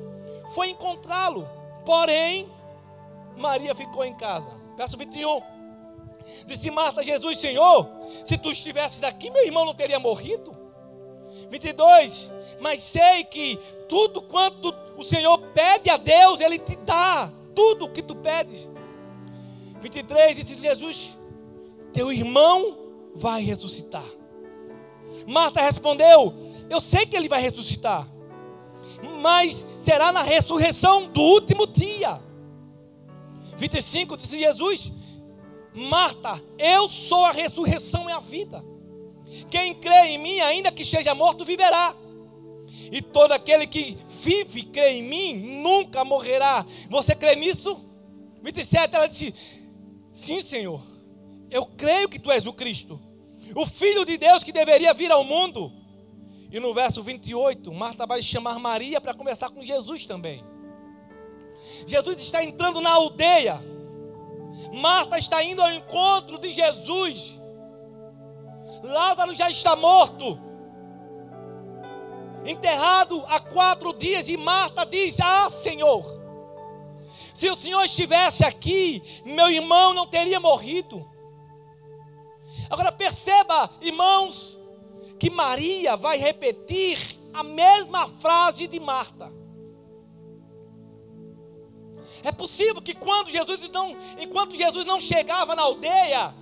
foi 0.54 0.70
encontrá-lo. 0.70 1.48
Porém, 1.84 2.50
Maria 3.36 3.74
ficou 3.74 4.04
em 4.04 4.14
casa. 4.14 4.50
Verso 4.76 4.96
21. 4.96 5.42
Disse 6.46 6.70
Marta 6.70 7.00
a 7.00 7.04
Jesus: 7.04 7.38
Senhor, 7.38 7.88
se 8.24 8.36
tu 8.36 8.50
estivesses 8.50 9.02
aqui, 9.02 9.30
meu 9.30 9.44
irmão 9.44 9.64
não 9.64 9.74
teria 9.74 9.98
morrido. 9.98 10.57
22. 11.50 12.32
Mas 12.60 12.82
sei 12.82 13.24
que 13.24 13.58
tudo 13.88 14.22
quanto 14.22 14.74
o 14.96 15.02
Senhor 15.02 15.38
pede 15.54 15.88
a 15.90 15.96
Deus, 15.96 16.40
Ele 16.40 16.58
te 16.58 16.76
dá 16.76 17.30
tudo 17.54 17.86
o 17.86 17.90
que 17.90 18.02
tu 18.02 18.14
pedes. 18.14 18.68
23 19.80 20.36
disse 20.36 20.56
Jesus: 20.56 21.18
Teu 21.92 22.12
irmão 22.12 22.76
vai 23.14 23.42
ressuscitar. 23.42 24.04
Marta 25.26 25.60
respondeu: 25.60 26.34
Eu 26.68 26.80
sei 26.80 27.06
que 27.06 27.16
ele 27.16 27.28
vai 27.28 27.40
ressuscitar, 27.40 28.06
mas 29.20 29.66
será 29.78 30.12
na 30.12 30.22
ressurreição 30.22 31.08
do 31.08 31.20
último 31.20 31.66
dia. 31.66 32.20
25 33.56 34.16
disse 34.16 34.38
Jesus: 34.38 34.92
Marta, 35.74 36.42
eu 36.58 36.88
sou 36.88 37.24
a 37.24 37.32
ressurreição 37.32 38.08
e 38.08 38.12
a 38.12 38.18
vida. 38.18 38.64
Quem 39.50 39.74
crê 39.74 40.08
em 40.08 40.18
mim, 40.18 40.40
ainda 40.40 40.72
que 40.72 40.82
esteja 40.82 41.14
morto, 41.14 41.44
viverá. 41.44 41.94
E 42.90 43.02
todo 43.02 43.32
aquele 43.32 43.66
que 43.66 43.96
vive, 44.08 44.62
crê 44.62 44.94
em 44.94 45.02
mim, 45.02 45.34
nunca 45.62 46.04
morrerá. 46.04 46.64
Você 46.88 47.14
crê 47.14 47.34
nisso? 47.34 47.84
27, 48.42 48.94
ela 48.94 49.06
disse: 49.06 49.34
Sim, 50.08 50.40
Senhor, 50.40 50.80
eu 51.50 51.66
creio 51.66 52.08
que 52.08 52.18
tu 52.18 52.30
és 52.30 52.46
o 52.46 52.52
Cristo, 52.52 53.00
o 53.54 53.66
Filho 53.66 54.04
de 54.04 54.16
Deus 54.16 54.44
que 54.44 54.52
deveria 54.52 54.94
vir 54.94 55.10
ao 55.10 55.24
mundo. 55.24 55.72
E 56.50 56.58
no 56.58 56.72
verso 56.72 57.02
28, 57.02 57.72
Marta 57.72 58.06
vai 58.06 58.22
chamar 58.22 58.58
Maria 58.58 59.00
para 59.00 59.12
conversar 59.12 59.50
com 59.50 59.62
Jesus 59.62 60.06
também. 60.06 60.42
Jesus 61.86 62.20
está 62.20 62.42
entrando 62.42 62.80
na 62.80 62.90
aldeia. 62.90 63.60
Marta 64.74 65.18
está 65.18 65.42
indo 65.42 65.60
ao 65.60 65.70
encontro 65.70 66.38
de 66.38 66.50
Jesus. 66.50 67.37
Lázaro 68.82 69.34
já 69.34 69.50
está 69.50 69.74
morto 69.76 70.38
enterrado 72.44 73.24
há 73.26 73.40
quatro 73.40 73.92
dias, 73.92 74.28
e 74.28 74.36
Marta 74.36 74.84
diz: 74.84 75.20
Ah, 75.20 75.50
Senhor, 75.50 76.04
se 77.34 77.48
o 77.48 77.56
Senhor 77.56 77.84
estivesse 77.84 78.44
aqui, 78.44 79.02
meu 79.24 79.50
irmão 79.50 79.92
não 79.94 80.06
teria 80.06 80.40
morrido. 80.40 81.08
Agora 82.70 82.92
perceba, 82.92 83.70
irmãos, 83.80 84.58
que 85.18 85.30
Maria 85.30 85.96
vai 85.96 86.18
repetir 86.18 86.98
a 87.32 87.42
mesma 87.42 88.08
frase 88.20 88.66
de 88.66 88.78
Marta. 88.78 89.32
É 92.22 92.32
possível 92.32 92.82
que 92.82 92.94
quando 92.94 93.30
Jesus 93.30 93.60
não, 93.72 93.96
enquanto 94.18 94.56
Jesus 94.56 94.84
não 94.84 94.98
chegava 94.98 95.54
na 95.54 95.62
aldeia, 95.62 96.34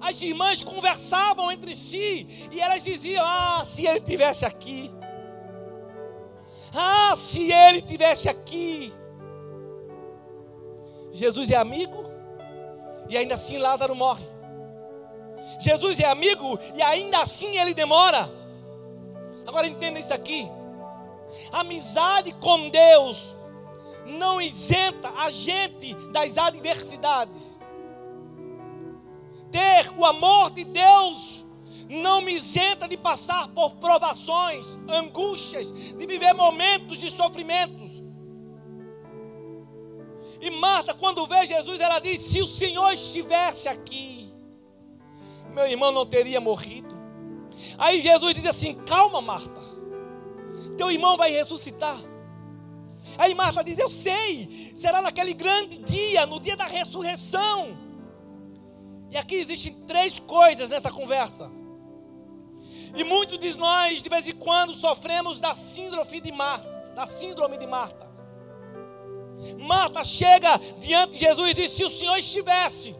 as 0.00 0.20
irmãs 0.22 0.62
conversavam 0.62 1.52
entre 1.52 1.74
si 1.74 2.48
e 2.50 2.60
elas 2.60 2.82
diziam: 2.82 3.24
Ah, 3.24 3.62
se 3.64 3.86
ele 3.86 4.00
tivesse 4.00 4.44
aqui. 4.44 4.90
Ah, 6.74 7.14
se 7.16 7.52
ele 7.52 7.82
tivesse 7.82 8.28
aqui. 8.28 8.92
Jesus 11.12 11.50
é 11.50 11.56
amigo 11.56 12.04
e 13.08 13.16
ainda 13.16 13.34
assim 13.34 13.58
Lázaro 13.58 13.94
morre. 13.94 14.24
Jesus 15.58 16.00
é 16.00 16.06
amigo 16.06 16.58
e 16.74 16.82
ainda 16.82 17.20
assim 17.20 17.58
ele 17.58 17.74
demora. 17.74 18.30
Agora 19.46 19.66
entenda 19.66 19.98
isso 19.98 20.14
aqui. 20.14 20.48
Amizade 21.52 22.32
com 22.32 22.68
Deus 22.70 23.36
não 24.06 24.40
isenta 24.40 25.10
a 25.18 25.30
gente 25.30 25.94
das 26.12 26.38
adversidades. 26.38 27.59
Ter 29.50 29.92
o 29.96 30.04
amor 30.04 30.50
de 30.50 30.64
Deus 30.64 31.44
não 31.88 32.20
me 32.20 32.34
isenta 32.34 32.86
de 32.86 32.96
passar 32.96 33.48
por 33.48 33.76
provações, 33.76 34.64
angústias, 34.88 35.72
de 35.72 36.06
viver 36.06 36.32
momentos 36.32 36.98
de 36.98 37.10
sofrimentos. 37.10 38.00
E 40.40 40.50
Marta, 40.50 40.94
quando 40.94 41.26
vê 41.26 41.44
Jesus, 41.44 41.80
ela 41.80 41.98
diz: 41.98 42.22
Se 42.22 42.40
o 42.40 42.46
Senhor 42.46 42.92
estivesse 42.92 43.68
aqui, 43.68 44.32
meu 45.52 45.66
irmão 45.66 45.90
não 45.90 46.06
teria 46.06 46.40
morrido. 46.40 46.94
Aí 47.76 48.00
Jesus 48.00 48.34
diz 48.34 48.46
assim: 48.46 48.74
Calma, 48.74 49.20
Marta, 49.20 49.60
teu 50.78 50.90
irmão 50.90 51.16
vai 51.16 51.30
ressuscitar. 51.30 52.00
Aí 53.18 53.34
Marta 53.34 53.62
diz: 53.62 53.78
Eu 53.78 53.90
sei, 53.90 54.72
será 54.74 55.02
naquele 55.02 55.34
grande 55.34 55.78
dia, 55.78 56.24
no 56.24 56.40
dia 56.40 56.56
da 56.56 56.66
ressurreição. 56.66 57.89
E 59.10 59.16
aqui 59.16 59.34
existem 59.34 59.72
três 59.86 60.18
coisas 60.18 60.70
nessa 60.70 60.90
conversa. 60.90 61.50
E 62.94 63.04
muitos 63.04 63.38
de 63.38 63.54
nós, 63.54 64.02
de 64.02 64.08
vez 64.08 64.28
em 64.28 64.32
quando, 64.32 64.72
sofremos 64.74 65.40
da 65.40 65.54
síndrome 65.54 66.20
de 66.20 66.32
Marta. 66.32 66.68
Da 66.94 67.06
síndrome 67.06 67.56
de 67.56 67.66
Marta. 67.66 68.08
Marta 69.58 70.04
chega 70.04 70.58
diante 70.78 71.12
de 71.12 71.18
Jesus 71.18 71.50
e 71.50 71.54
diz: 71.54 71.70
Se 71.70 71.84
o 71.84 71.88
Senhor 71.88 72.16
estivesse. 72.16 72.94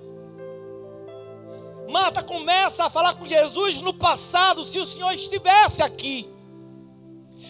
Marta 1.90 2.22
começa 2.22 2.84
a 2.84 2.90
falar 2.90 3.14
com 3.14 3.26
Jesus 3.26 3.80
no 3.80 3.92
passado, 3.92 4.64
se 4.64 4.78
o 4.78 4.86
Senhor 4.86 5.12
estivesse 5.12 5.82
aqui. 5.82 6.28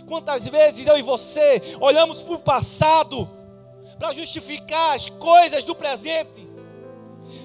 Quantas 0.07 0.49
vezes 0.49 0.87
eu 0.87 0.99
e 0.99 1.03
você 1.03 1.61
olhamos 1.79 2.23
para 2.23 2.35
o 2.35 2.39
passado 2.39 3.29
para 3.99 4.13
justificar 4.13 4.95
as 4.95 5.11
coisas 5.11 5.63
do 5.65 5.75
presente. 5.75 6.50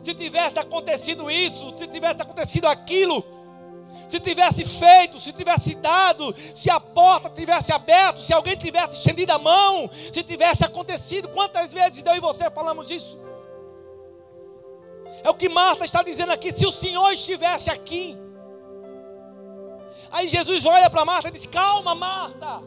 Se 0.04 0.14
tivesse 0.14 0.60
acontecido 0.60 1.30
isso, 1.30 1.74
se 1.78 1.88
tivesse 1.88 2.22
acontecido 2.22 2.66
aquilo, 2.66 3.24
se 4.10 4.20
tivesse 4.20 4.64
feito, 4.66 5.20
se 5.20 5.34
tivesse 5.34 5.76
dado, 5.76 6.34
se 6.54 6.70
a 6.70 6.80
porta 6.80 7.30
tivesse 7.30 7.72
aberto, 7.72 8.22
se 8.22 8.34
alguém 8.34 8.56
tivesse 8.56 8.98
estendido 8.98 9.32
a 9.32 9.38
mão, 9.38 9.90
se 9.92 10.24
tivesse 10.24 10.64
acontecido, 10.64 11.30
quantas 11.30 11.74
vezes 11.74 12.04
eu 12.06 12.16
e 12.16 12.20
você 12.20 12.50
falamos 12.52 12.92
isso? 12.92 13.18
É 15.24 15.30
o 15.30 15.34
que 15.34 15.50
Marta 15.50 15.86
está 15.86 16.04
dizendo 16.04 16.32
aqui, 16.32 16.52
se 16.52 16.66
o 16.66 16.72
Senhor 16.72 17.12
estivesse 17.12 17.70
aqui. 17.72 18.16
Aí 20.12 20.28
Jesus 20.28 20.66
olha 20.66 20.90
para 20.90 21.04
Marta 21.04 21.30
e 21.30 21.32
diz: 21.32 21.46
Calma, 21.46 21.96
Marta. 21.96 22.62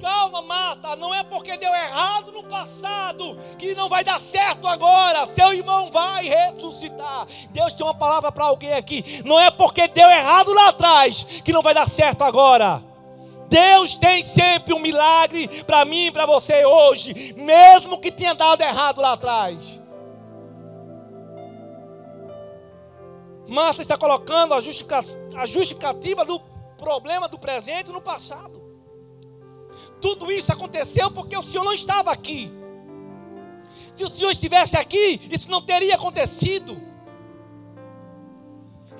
Calma, 0.00 0.42
Marta, 0.42 0.94
não 0.96 1.14
é 1.14 1.22
porque 1.22 1.56
deu 1.56 1.74
errado 1.74 2.30
no 2.30 2.42
passado 2.44 3.36
que 3.58 3.74
não 3.74 3.88
vai 3.88 4.04
dar 4.04 4.20
certo 4.20 4.66
agora. 4.66 5.26
Seu 5.32 5.54
irmão 5.54 5.90
vai 5.90 6.28
ressuscitar. 6.28 7.26
Deus 7.50 7.72
tem 7.72 7.86
uma 7.86 7.94
palavra 7.94 8.30
para 8.30 8.44
alguém 8.44 8.74
aqui. 8.74 9.22
Não 9.24 9.40
é 9.40 9.50
porque 9.50 9.88
deu 9.88 10.08
errado 10.08 10.52
lá 10.52 10.68
atrás 10.68 11.24
que 11.44 11.52
não 11.52 11.62
vai 11.62 11.72
dar 11.72 11.88
certo 11.88 12.22
agora. 12.22 12.82
Deus 13.48 13.94
tem 13.94 14.22
sempre 14.22 14.74
um 14.74 14.78
milagre 14.78 15.62
para 15.64 15.84
mim 15.84 16.06
e 16.06 16.10
para 16.10 16.26
você 16.26 16.66
hoje, 16.66 17.32
mesmo 17.36 17.98
que 17.98 18.10
tenha 18.10 18.34
dado 18.34 18.60
errado 18.60 19.00
lá 19.00 19.12
atrás. 19.12 19.80
Marta 23.48 23.80
está 23.80 23.96
colocando 23.96 24.52
a 24.52 25.46
justificativa 25.46 26.24
do 26.24 26.40
problema 26.76 27.28
do 27.28 27.38
presente 27.38 27.92
no 27.92 28.00
passado. 28.00 28.65
Tudo 30.06 30.30
isso 30.30 30.52
aconteceu 30.52 31.10
porque 31.10 31.36
o 31.36 31.42
Senhor 31.42 31.64
não 31.64 31.72
estava 31.72 32.12
aqui. 32.12 32.48
Se 33.92 34.04
o 34.04 34.08
Senhor 34.08 34.30
estivesse 34.30 34.76
aqui, 34.76 35.20
isso 35.32 35.50
não 35.50 35.60
teria 35.60 35.96
acontecido. 35.96 36.80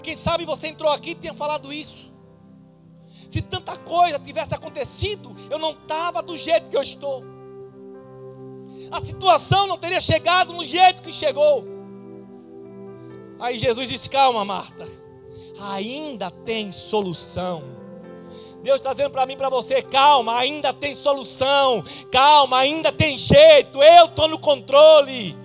Quem 0.03 0.17
sabe 0.17 0.45
você 0.45 0.67
entrou 0.67 0.91
aqui 0.91 1.11
e 1.11 1.15
tenha 1.15 1.33
falado 1.33 1.73
isso. 1.73 2.13
Se 3.29 3.41
tanta 3.41 3.77
coisa 3.77 4.19
tivesse 4.19 4.53
acontecido, 4.53 5.37
eu 5.49 5.61
não 5.61 5.71
estava 5.71 6.21
do 6.21 6.37
jeito 6.37 6.69
que 6.69 6.77
eu 6.77 6.83
estou. 6.83 7.23
A 8.91 9.05
situação 9.05 9.69
não 9.69 9.79
teria 9.79 10.01
chegado 10.01 10.53
no 10.53 10.65
jeito 10.65 11.03
que 11.03 11.13
chegou. 11.13 11.65
Aí 13.39 13.57
Jesus 13.61 13.89
disse: 13.89 14.11
Calma, 14.11 14.45
Marta, 14.45 14.89
ainda 15.61 16.33
tem 16.33 16.73
solução. 16.73 17.86
Deus 18.67 18.81
está 18.81 18.91
dizendo 18.93 19.13
para 19.13 19.25
mim, 19.25 19.37
para 19.37 19.49
você, 19.49 19.81
calma, 19.81 20.37
ainda 20.37 20.73
tem 20.73 20.93
solução, 20.93 21.85
calma, 22.11 22.59
ainda 22.59 22.91
tem 22.91 23.17
jeito, 23.17 23.81
eu 23.81 24.07
estou 24.07 24.27
no 24.27 24.41
controle. 24.41 25.37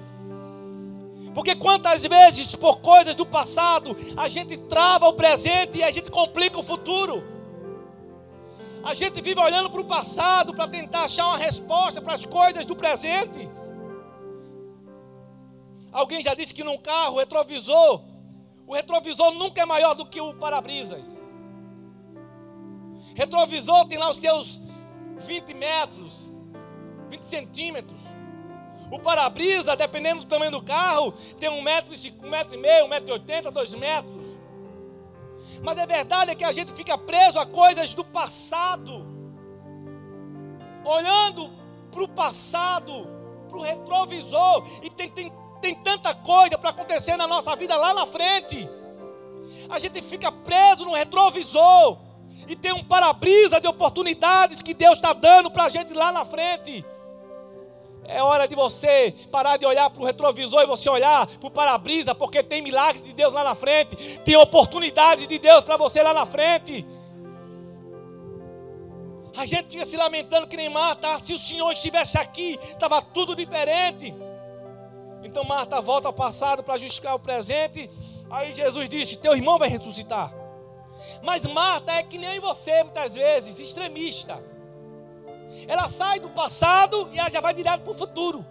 Porque 1.31 1.55
quantas 1.55 2.01
vezes, 2.01 2.55
por 2.55 2.81
coisas 2.81 3.13
do 3.13 3.23
passado, 3.23 3.95
a 4.17 4.27
gente 4.27 4.57
trava 4.57 5.07
o 5.07 5.13
presente 5.13 5.77
e 5.77 5.83
a 5.83 5.91
gente 5.91 6.09
complica 6.09 6.57
o 6.57 6.63
futuro. 6.63 7.23
A 8.83 8.95
gente 8.95 9.21
vive 9.21 9.39
olhando 9.39 9.69
para 9.69 9.81
o 9.81 9.85
passado 9.85 10.55
para 10.55 10.67
tentar 10.67 11.03
achar 11.03 11.27
uma 11.27 11.37
resposta 11.37 12.01
para 12.01 12.15
as 12.15 12.25
coisas 12.25 12.65
do 12.65 12.75
presente. 12.75 13.47
Alguém 15.91 16.23
já 16.23 16.33
disse 16.33 16.55
que 16.55 16.63
num 16.63 16.79
carro, 16.79 17.19
retrovisor, 17.19 18.01
o 18.65 18.73
retrovisor 18.73 19.31
nunca 19.35 19.61
é 19.61 19.65
maior 19.65 19.93
do 19.93 20.07
que 20.07 20.19
o 20.19 20.33
para-brisas. 20.33 21.20
Retrovisor 23.15 23.85
tem 23.87 23.97
lá 23.97 24.09
os 24.09 24.17
seus 24.17 24.61
20 25.17 25.53
metros, 25.53 26.31
20 27.09 27.23
centímetros. 27.23 27.99
O 28.91 28.99
para-brisa, 28.99 29.75
dependendo 29.75 30.21
do 30.21 30.25
tamanho 30.25 30.51
do 30.51 30.61
carro, 30.61 31.13
tem 31.39 31.49
um 31.49 31.61
metro, 31.61 31.93
um 32.23 32.29
metro 32.29 32.53
e 32.53 32.57
meio, 32.57 32.85
um 32.85 32.89
metro 32.89 33.09
e 33.09 33.13
oitenta, 33.13 33.49
dois 33.49 33.73
metros. 33.73 34.25
Mas 35.63 35.77
a 35.77 35.85
verdade 35.85 36.31
é 36.31 36.35
que 36.35 36.43
a 36.43 36.51
gente 36.51 36.73
fica 36.73 36.97
preso 36.97 37.39
a 37.39 37.45
coisas 37.45 37.93
do 37.93 38.03
passado. 38.03 39.07
Olhando 40.83 41.51
para 41.91 42.03
o 42.03 42.07
passado, 42.07 43.07
para 43.47 43.57
o 43.57 43.61
retrovisor. 43.61 44.65
E 44.81 44.89
tem, 44.89 45.09
tem, 45.09 45.31
tem 45.61 45.75
tanta 45.75 46.13
coisa 46.13 46.57
para 46.57 46.71
acontecer 46.71 47.15
na 47.15 47.27
nossa 47.27 47.55
vida 47.55 47.77
lá 47.77 47.93
na 47.93 48.05
frente. 48.05 48.67
A 49.69 49.79
gente 49.79 50.01
fica 50.01 50.31
preso 50.31 50.83
no 50.83 50.93
retrovisor 50.93 52.10
e 52.47 52.55
tem 52.55 52.73
um 52.73 52.83
para-brisa 52.83 53.59
de 53.59 53.67
oportunidades 53.67 54.61
que 54.61 54.73
Deus 54.73 54.93
está 54.93 55.13
dando 55.13 55.49
para 55.49 55.65
a 55.65 55.69
gente 55.69 55.93
lá 55.93 56.11
na 56.11 56.25
frente. 56.25 56.85
É 58.05 58.21
hora 58.21 58.47
de 58.47 58.55
você 58.55 59.13
parar 59.31 59.57
de 59.57 59.65
olhar 59.65 59.89
para 59.89 60.01
o 60.01 60.05
retrovisor 60.05 60.63
e 60.63 60.65
você 60.65 60.89
olhar 60.89 61.27
para 61.27 61.47
o 61.47 61.51
para-brisa, 61.51 62.15
porque 62.15 62.41
tem 62.43 62.61
milagre 62.61 63.01
de 63.01 63.13
Deus 63.13 63.31
lá 63.31 63.43
na 63.43 63.55
frente, 63.55 64.19
tem 64.19 64.35
oportunidade 64.35 65.27
de 65.27 65.37
Deus 65.37 65.63
para 65.63 65.77
você 65.77 66.01
lá 66.01 66.13
na 66.13 66.25
frente. 66.25 66.85
A 69.37 69.45
gente 69.45 69.69
fica 69.69 69.85
se 69.85 69.95
lamentando 69.95 70.47
que 70.47 70.57
nem 70.57 70.69
Marta, 70.69 71.23
se 71.23 71.33
o 71.33 71.39
Senhor 71.39 71.71
estivesse 71.71 72.17
aqui, 72.17 72.59
estava 72.63 73.01
tudo 73.01 73.35
diferente. 73.35 74.13
Então 75.23 75.43
Marta 75.43 75.79
volta 75.79 76.07
ao 76.07 76.13
passado 76.13 76.63
para 76.63 76.77
justificar 76.77 77.15
o 77.15 77.19
presente. 77.19 77.89
Aí 78.29 78.53
Jesus 78.53 78.89
disse: 78.89 79.17
Teu 79.17 79.35
irmão 79.35 79.57
vai 79.57 79.69
ressuscitar. 79.69 80.40
Mas 81.21 81.45
Marta 81.45 81.91
é 81.91 82.03
que 82.03 82.17
nem 82.17 82.39
você, 82.39 82.83
muitas 82.83 83.15
vezes, 83.15 83.59
extremista. 83.59 84.43
Ela 85.67 85.89
sai 85.89 86.19
do 86.19 86.29
passado 86.29 87.09
e 87.11 87.19
ela 87.19 87.29
já 87.29 87.41
vai 87.41 87.53
direto 87.53 87.81
para 87.81 87.91
o 87.91 87.95
futuro. 87.95 88.45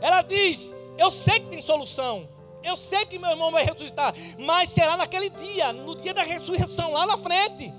Ela 0.00 0.22
diz: 0.22 0.72
Eu 0.98 1.10
sei 1.10 1.40
que 1.40 1.46
tem 1.46 1.60
solução. 1.60 2.28
Eu 2.62 2.76
sei 2.76 3.06
que 3.06 3.18
meu 3.18 3.30
irmão 3.30 3.50
vai 3.50 3.64
ressuscitar. 3.64 4.14
Mas 4.38 4.68
será 4.68 4.96
naquele 4.96 5.30
dia, 5.30 5.72
no 5.72 5.96
dia 5.96 6.12
da 6.12 6.22
ressurreição, 6.22 6.92
lá 6.92 7.06
na 7.06 7.16
frente. 7.16 7.72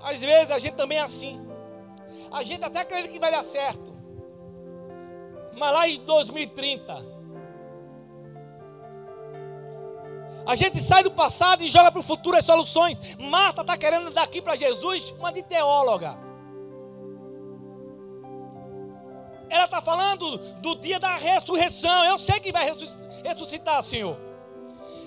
Às 0.00 0.20
vezes 0.20 0.50
a 0.50 0.58
gente 0.58 0.74
também 0.74 0.98
é 0.98 1.02
assim. 1.02 1.44
A 2.30 2.42
gente 2.42 2.64
até 2.64 2.80
acredita 2.80 3.12
que 3.12 3.18
vai 3.18 3.30
dar 3.30 3.42
certo. 3.42 3.94
Mas 5.56 5.72
lá 5.72 5.88
em 5.88 5.96
2030, 5.96 7.15
A 10.46 10.54
gente 10.54 10.78
sai 10.78 11.02
do 11.02 11.10
passado 11.10 11.64
e 11.64 11.68
joga 11.68 11.90
para 11.90 11.98
o 11.98 12.04
futuro 12.04 12.36
as 12.36 12.44
soluções. 12.44 13.16
Marta 13.18 13.62
está 13.62 13.76
querendo 13.76 14.12
dar 14.12 14.22
aqui 14.22 14.40
para 14.40 14.54
Jesus 14.54 15.10
uma 15.18 15.32
de 15.32 15.42
teóloga. 15.42 16.16
Ela 19.48 19.64
está 19.64 19.80
falando 19.80 20.38
do 20.60 20.76
dia 20.76 21.00
da 21.00 21.16
ressurreição. 21.16 22.04
Eu 22.04 22.18
sei 22.18 22.38
que 22.38 22.52
vai 22.52 22.72
ressuscitar, 23.24 23.82
Senhor. 23.82 24.16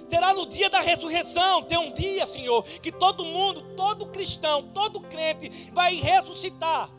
Será 0.10 0.34
no 0.34 0.46
dia 0.46 0.70
da 0.70 0.82
ressurreição. 0.82 1.64
Tem 1.64 1.78
um 1.78 1.94
dia, 1.94 2.26
Senhor, 2.26 2.64
que 2.64 2.92
todo 2.92 3.24
mundo, 3.24 3.62
todo 3.78 4.08
cristão, 4.08 4.64
todo 4.74 5.00
crente 5.02 5.72
vai 5.72 5.96
ressuscitar. 5.96 6.90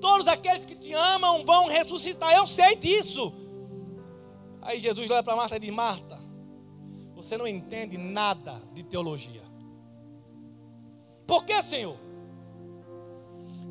Todos 0.00 0.28
aqueles 0.28 0.64
que 0.64 0.76
te 0.76 0.92
amam 0.92 1.44
vão 1.44 1.66
ressuscitar. 1.66 2.32
Eu 2.34 2.46
sei 2.46 2.76
disso. 2.76 3.32
Aí 4.60 4.78
Jesus 4.78 5.10
olha 5.10 5.22
para 5.22 5.34
Marta 5.34 5.56
e 5.56 5.60
diz: 5.60 5.70
Marta, 5.70 6.21
você 7.22 7.38
não 7.38 7.46
entende 7.46 7.96
nada 7.96 8.60
de 8.72 8.82
teologia. 8.82 9.42
Por 11.26 11.44
que, 11.44 11.62
Senhor? 11.62 11.96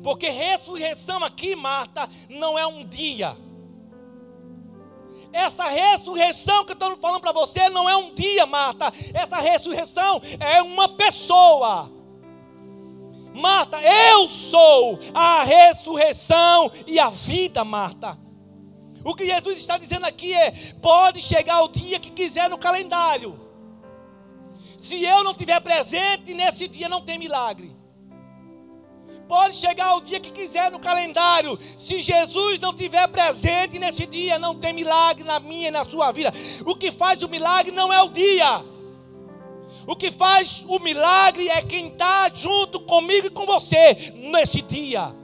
Porque 0.02 0.30
ressurreição 0.30 1.22
aqui, 1.22 1.54
Marta, 1.54 2.08
não 2.30 2.58
é 2.58 2.66
um 2.66 2.84
dia. 2.84 3.36
Essa 5.32 5.68
ressurreição 5.68 6.64
que 6.64 6.72
eu 6.72 6.74
estou 6.74 6.96
falando 6.96 7.20
para 7.20 7.32
você 7.32 7.68
não 7.68 7.88
é 7.88 7.96
um 7.96 8.14
dia, 8.14 8.46
Marta. 8.46 8.92
Essa 9.14 9.36
ressurreição 9.36 10.20
é 10.40 10.62
uma 10.62 10.88
pessoa. 10.96 11.90
Marta, 13.34 13.80
eu 13.80 14.28
sou 14.28 14.98
a 15.14 15.42
ressurreição 15.42 16.70
e 16.86 16.98
a 16.98 17.10
vida, 17.10 17.64
Marta. 17.64 18.18
O 19.04 19.14
que 19.14 19.26
Jesus 19.26 19.58
está 19.58 19.78
dizendo 19.78 20.06
aqui 20.06 20.34
é: 20.34 20.50
pode 20.80 21.20
chegar 21.20 21.62
o 21.62 21.68
dia 21.68 21.98
que 21.98 22.10
quiser 22.10 22.48
no 22.48 22.58
calendário. 22.58 23.38
Se 24.76 25.02
eu 25.04 25.22
não 25.22 25.30
estiver 25.30 25.60
presente 25.60 26.34
nesse 26.34 26.66
dia, 26.68 26.88
não 26.88 27.00
tem 27.00 27.18
milagre. 27.18 27.74
Pode 29.28 29.56
chegar 29.56 29.94
o 29.94 30.00
dia 30.00 30.20
que 30.20 30.30
quiser 30.30 30.70
no 30.70 30.78
calendário. 30.78 31.58
Se 31.76 32.02
Jesus 32.02 32.58
não 32.58 32.70
estiver 32.70 33.06
presente 33.08 33.78
nesse 33.78 34.06
dia, 34.06 34.38
não 34.38 34.54
tem 34.54 34.72
milagre 34.72 35.24
na 35.24 35.40
minha 35.40 35.68
e 35.68 35.70
na 35.70 35.84
sua 35.84 36.10
vida. 36.12 36.32
O 36.66 36.74
que 36.74 36.90
faz 36.90 37.22
o 37.22 37.28
milagre 37.28 37.72
não 37.72 37.92
é 37.92 38.02
o 38.02 38.08
dia. 38.08 38.64
O 39.86 39.96
que 39.96 40.10
faz 40.10 40.64
o 40.68 40.78
milagre 40.78 41.48
é 41.48 41.62
quem 41.62 41.88
está 41.88 42.28
junto 42.32 42.80
comigo 42.80 43.28
e 43.28 43.30
com 43.30 43.46
você 43.46 44.12
nesse 44.14 44.60
dia. 44.62 45.14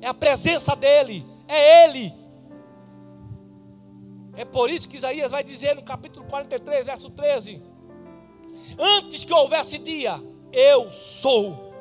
É 0.00 0.06
a 0.08 0.14
presença 0.14 0.76
dEle. 0.76 1.24
É 1.48 1.84
Ele. 1.84 2.19
É 4.40 4.44
por 4.46 4.70
isso 4.70 4.88
que 4.88 4.96
Isaías 4.96 5.32
vai 5.32 5.44
dizer 5.44 5.76
no 5.76 5.82
capítulo 5.82 6.24
43, 6.24 6.86
verso 6.86 7.10
13: 7.10 7.62
Antes 8.78 9.22
que 9.22 9.34
houvesse 9.34 9.76
dia, 9.76 10.18
eu 10.50 10.90
sou. 10.90 11.74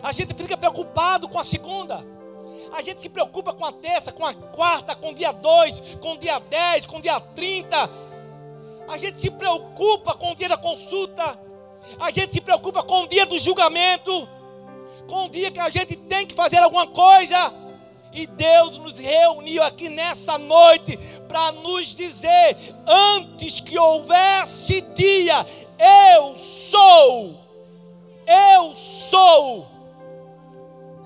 A 0.00 0.12
gente 0.12 0.32
fica 0.32 0.56
preocupado 0.56 1.28
com 1.28 1.40
a 1.40 1.42
segunda. 1.42 2.06
A 2.72 2.82
gente 2.82 3.00
se 3.00 3.08
preocupa 3.08 3.52
com 3.52 3.64
a 3.64 3.72
terça, 3.72 4.12
com 4.12 4.24
a 4.24 4.32
quarta, 4.32 4.94
com 4.94 5.10
o 5.10 5.14
dia 5.14 5.32
2, 5.32 5.96
com 6.00 6.12
o 6.12 6.16
dia 6.16 6.38
10, 6.38 6.86
com 6.86 6.98
o 6.98 7.00
dia 7.00 7.18
30. 7.18 7.90
A 8.86 8.96
gente 8.96 9.18
se 9.18 9.28
preocupa 9.32 10.14
com 10.14 10.30
o 10.30 10.36
dia 10.36 10.48
da 10.48 10.56
consulta. 10.56 11.36
A 11.98 12.12
gente 12.12 12.32
se 12.32 12.40
preocupa 12.40 12.84
com 12.84 13.02
o 13.02 13.08
dia 13.08 13.26
do 13.26 13.40
julgamento. 13.40 14.28
Com 15.08 15.24
o 15.24 15.28
dia 15.28 15.50
que 15.50 15.58
a 15.58 15.68
gente 15.68 15.96
tem 15.96 16.28
que 16.28 16.34
fazer 16.36 16.58
alguma 16.58 16.86
coisa. 16.86 17.65
E 18.16 18.26
Deus 18.26 18.78
nos 18.78 18.98
reuniu 18.98 19.62
aqui 19.62 19.90
nessa 19.90 20.38
noite 20.38 20.98
para 21.28 21.52
nos 21.52 21.94
dizer: 21.94 22.56
antes 22.86 23.60
que 23.60 23.78
houvesse 23.78 24.80
dia, 24.80 25.44
eu 26.14 26.34
sou. 26.34 27.38
Eu 28.26 28.72
sou. 28.72 29.68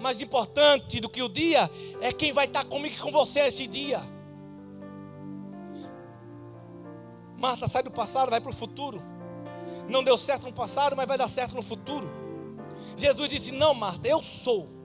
Mais 0.01 0.23
importante 0.23 1.01
do 1.01 1.09
que 1.09 1.21
o 1.21 1.29
dia 1.29 1.69
é 2.01 2.13
quem 2.13 2.31
vai 2.31 2.47
estar 2.47 2.65
comigo 2.65 2.95
e 2.95 2.99
com 2.99 3.11
você 3.11 3.43
nesse 3.43 3.67
dia. 3.67 4.01
Marta 7.37 7.67
sai 7.67 7.83
do 7.83 7.91
passado, 7.91 8.31
vai 8.31 8.41
para 8.41 8.51
o 8.51 8.55
futuro. 8.55 9.03
Não 9.89 10.05
deu 10.05 10.17
certo 10.17 10.45
no 10.45 10.53
passado, 10.53 10.95
mas 10.95 11.09
vai 11.09 11.19
dar 11.19 11.29
certo 11.29 11.57
no 11.57 11.63
futuro. 11.63 12.09
Jesus 12.97 13.29
disse: 13.29 13.51
Não, 13.51 13.75
Marta, 13.75 14.07
eu 14.07 14.23
sou. 14.23 14.80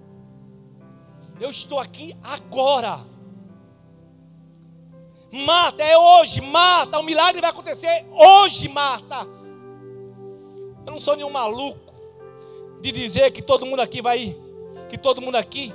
Eu 1.40 1.50
estou 1.50 1.80
aqui 1.80 2.16
agora. 2.24 3.00
Marta, 5.32 5.84
é 5.84 5.98
hoje, 5.98 6.40
Marta. 6.40 6.98
O 7.00 7.04
milagre 7.04 7.42
vai 7.42 7.50
acontecer 7.50 8.06
hoje, 8.12 8.70
Marta. 8.70 9.28
Eu 10.86 10.92
não 10.92 11.00
sou 11.00 11.16
nenhum 11.16 11.30
maluco 11.30 11.94
de 12.80 12.92
dizer 12.92 13.32
que 13.32 13.42
todo 13.42 13.66
mundo 13.66 13.82
aqui 13.82 14.02
vai 14.02 14.20
ir, 14.20 14.38
que 14.90 14.98
todo 14.98 15.22
mundo 15.22 15.36
aqui. 15.36 15.74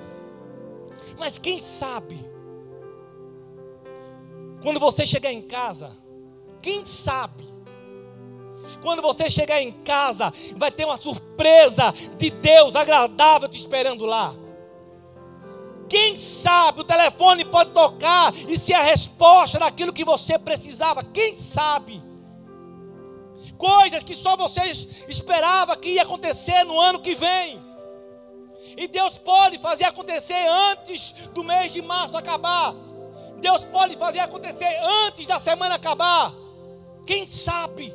Mas 1.19 1.37
quem 1.37 1.61
sabe, 1.61 2.19
quando 4.63 4.81
você 4.81 5.05
chegar 5.05 5.33
em 5.33 5.43
casa, 5.43 5.91
quem 6.63 6.87
sabe, 6.87 7.45
quando 8.83 9.03
você 9.03 9.29
chegar 9.29 9.61
em 9.61 9.73
casa, 9.73 10.33
vai 10.57 10.71
ter 10.71 10.85
uma 10.85 10.97
surpresa 10.97 11.93
de 12.17 12.31
Deus 12.31 12.75
agradável 12.75 13.49
te 13.49 13.59
esperando 13.59 14.07
lá. 14.07 14.35
Quem 15.91 16.15
sabe 16.15 16.83
o 16.83 16.85
telefone 16.85 17.45
pode 17.45 17.73
tocar 17.73 18.33
e 18.49 18.57
ser 18.57 18.75
a 18.75 18.83
resposta 18.83 19.59
daquilo 19.59 19.93
que 19.93 20.05
você 20.05 20.39
precisava. 20.39 21.03
Quem 21.03 21.35
sabe? 21.35 22.01
Coisas 23.59 24.05
que 24.05 24.15
só 24.15 24.37
você 24.37 24.63
esperava 25.09 25.77
que 25.77 25.89
ia 25.89 26.03
acontecer 26.03 26.63
no 26.63 26.81
ano 26.81 27.01
que 27.01 27.17
vem. 27.17 27.61
E 28.77 28.87
Deus 28.87 29.19
pode 29.19 29.59
fazer 29.59 29.83
acontecer 29.83 30.47
antes 30.71 31.13
do 31.35 31.43
mês 31.43 31.73
de 31.73 31.83
março 31.83 32.17
acabar. 32.17 32.73
Deus 33.39 33.65
pode 33.65 33.97
fazer 33.97 34.21
acontecer 34.21 34.73
antes 35.07 35.27
da 35.27 35.41
semana 35.41 35.75
acabar. 35.75 36.33
Quem 37.05 37.27
sabe? 37.27 37.93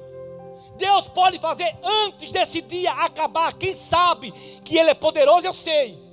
Deus 0.76 1.08
pode 1.08 1.38
fazer 1.38 1.74
antes 1.82 2.30
desse 2.34 2.62
dia 2.62 2.92
acabar. 2.92 3.54
Quem 3.54 3.74
sabe 3.74 4.34
que 4.66 4.78
Ele 4.78 4.90
é 4.90 4.94
poderoso, 4.94 5.48
eu 5.48 5.54
sei. 5.54 6.05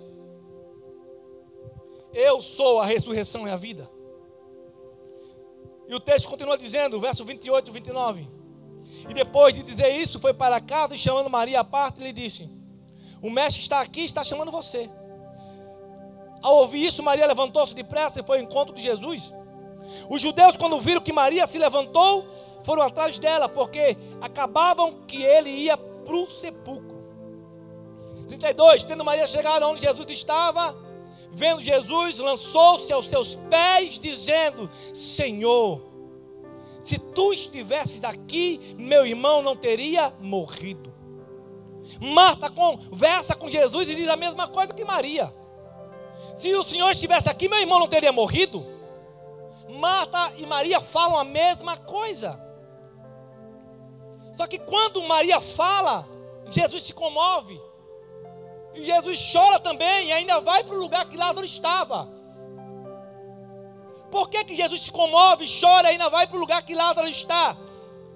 Eu 2.13 2.43
sou 2.43 2.81
a 2.81 2.85
ressurreição 2.85 3.47
e 3.47 3.51
a 3.51 3.57
vida. 3.57 3.91
E 5.89 5.95
o 5.95 6.01
texto 6.01 6.29
continua 6.29 6.57
dizendo, 6.57 7.01
verso 7.01 7.25
28 7.25 7.69
e 7.69 7.73
29. 7.73 8.31
E 9.09 9.15
depois 9.15 9.55
de 9.55 9.63
dizer 9.63 9.91
isso, 9.91 10.21
foi 10.21 10.33
para 10.33 10.61
casa 10.61 10.95
e 10.95 10.99
chamando 10.99 11.29
Maria 11.29 11.61
à 11.61 11.65
parte, 11.65 12.03
lhe 12.03 12.13
disse: 12.13 12.49
O 13.21 13.31
mestre 13.31 13.61
está 13.61 13.81
aqui, 13.81 14.03
está 14.03 14.23
chamando 14.23 14.51
você. 14.51 14.89
Ao 16.43 16.57
ouvir 16.57 16.87
isso, 16.87 17.03
Maria 17.03 17.27
levantou-se 17.27 17.75
depressa 17.75 18.21
e 18.21 18.23
foi 18.23 18.39
ao 18.39 18.45
encontro 18.45 18.75
de 18.75 18.83
Jesus. 18.83 19.33
Os 20.09 20.21
judeus, 20.21 20.57
quando 20.57 20.79
viram 20.79 21.01
que 21.01 21.13
Maria 21.13 21.47
se 21.47 21.59
levantou, 21.59 22.27
foram 22.63 22.83
atrás 22.83 23.19
dela, 23.19 23.49
porque 23.49 23.97
acabavam 24.21 25.05
que 25.07 25.23
ele 25.23 25.51
ia 25.51 25.77
para 25.77 26.17
o 26.17 26.27
sepulcro. 26.27 27.03
32. 28.29 28.85
Tendo 28.85 29.05
Maria 29.05 29.27
chegado 29.27 29.67
onde 29.67 29.81
Jesus 29.81 30.09
estava, 30.11 30.75
vendo 31.33 31.61
Jesus, 31.61 32.18
lançou-se 32.18 32.93
aos 32.93 33.09
seus 33.09 33.35
pés, 33.49 33.99
dizendo: 33.99 34.70
Senhor, 34.93 35.80
se 36.78 36.99
tu 36.99 37.33
estivesses 37.33 38.05
aqui, 38.05 38.74
meu 38.78 39.07
irmão 39.07 39.43
não 39.43 39.57
teria 39.57 40.12
morrido. 40.20 40.93
Marta 42.01 42.49
conversa 42.49 43.35
com 43.35 43.49
Jesus 43.49 43.89
e 43.89 43.95
diz 43.95 44.09
a 44.09 44.16
mesma 44.16 44.47
coisa 44.47 44.74
que 44.74 44.85
Maria. 44.85 45.35
Se 46.35 46.53
o 46.55 46.62
Senhor 46.62 46.91
estivesse 46.91 47.28
aqui, 47.28 47.49
meu 47.49 47.59
irmão 47.59 47.78
não 47.78 47.89
teria 47.89 48.12
morrido. 48.12 48.64
Marta 49.68 50.33
e 50.37 50.47
Maria 50.47 50.80
falam 50.80 51.18
a 51.18 51.24
mesma 51.24 51.76
coisa. 51.76 52.41
Só 54.33 54.47
que 54.47 54.59
quando 54.59 55.03
Maria 55.03 55.41
fala, 55.41 56.07
Jesus 56.51 56.83
se 56.83 56.95
comove. 56.95 57.61
E 58.75 58.85
Jesus 58.85 59.33
chora 59.33 59.59
também 59.61 60.09
e 60.09 60.12
ainda 60.12 60.41
vai 60.41 60.64
para 60.64 60.75
o 60.75 60.79
lugar 60.79 61.09
que 61.09 61.16
Lázaro 61.16 61.45
estava. 61.45 62.09
Por 64.11 64.29
que, 64.29 64.45
que 64.45 64.55
Jesus 64.55 64.83
se 64.83 64.93
comove, 64.93 65.47
chora 65.61 65.89
e 65.89 65.93
ainda 65.93 66.09
vai 66.09 66.27
para 66.27 66.37
o 66.37 66.41
lugar 66.41 66.62
que 66.62 66.75
Lázaro 66.75 67.09
está? 67.09 67.57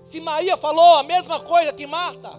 Se 0.04 0.20
Maria 0.20 0.56
falou 0.56 0.96
a 0.96 1.02
mesma 1.02 1.40
coisa 1.40 1.72
que 1.72 1.86
Marta. 1.86 2.30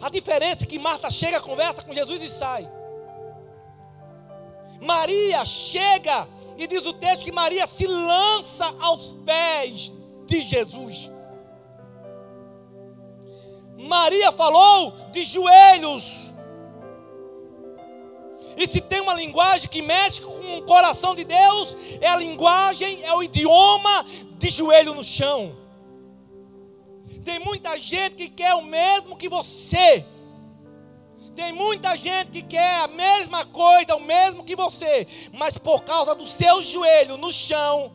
A 0.00 0.08
diferença 0.10 0.64
é 0.64 0.66
que 0.66 0.78
Marta 0.78 1.10
chega, 1.10 1.40
conversa 1.40 1.82
com 1.82 1.92
Jesus 1.92 2.22
e 2.22 2.28
sai. 2.28 2.68
Maria 4.80 5.44
chega 5.44 6.28
e 6.56 6.66
diz 6.66 6.84
o 6.86 6.92
texto 6.92 7.24
que 7.24 7.32
Maria 7.32 7.66
se 7.66 7.86
lança 7.86 8.74
aos 8.80 9.12
pés 9.24 9.92
de 10.26 10.40
Jesus. 10.40 11.10
Maria 13.76 14.32
falou 14.32 14.92
de 15.12 15.24
joelhos. 15.24 16.30
E 18.56 18.66
se 18.66 18.80
tem 18.80 19.00
uma 19.00 19.12
linguagem 19.12 19.68
que 19.68 19.82
mexe 19.82 20.20
com 20.22 20.58
o 20.58 20.62
coração 20.62 21.14
de 21.14 21.24
Deus, 21.24 21.76
é 22.00 22.08
a 22.08 22.16
linguagem, 22.16 23.02
é 23.04 23.12
o 23.14 23.22
idioma 23.22 24.06
de 24.38 24.48
joelho 24.48 24.94
no 24.94 25.04
chão. 25.04 25.54
Tem 27.24 27.38
muita 27.38 27.78
gente 27.78 28.16
que 28.16 28.28
quer 28.28 28.54
o 28.54 28.62
mesmo 28.62 29.16
que 29.16 29.28
você. 29.28 30.06
Tem 31.34 31.52
muita 31.52 31.94
gente 31.96 32.30
que 32.30 32.42
quer 32.42 32.76
a 32.76 32.88
mesma 32.88 33.44
coisa, 33.44 33.94
o 33.94 34.00
mesmo 34.00 34.42
que 34.42 34.56
você, 34.56 35.06
mas 35.34 35.58
por 35.58 35.82
causa 35.82 36.14
do 36.14 36.26
seu 36.26 36.62
joelho 36.62 37.18
no 37.18 37.30
chão, 37.30 37.92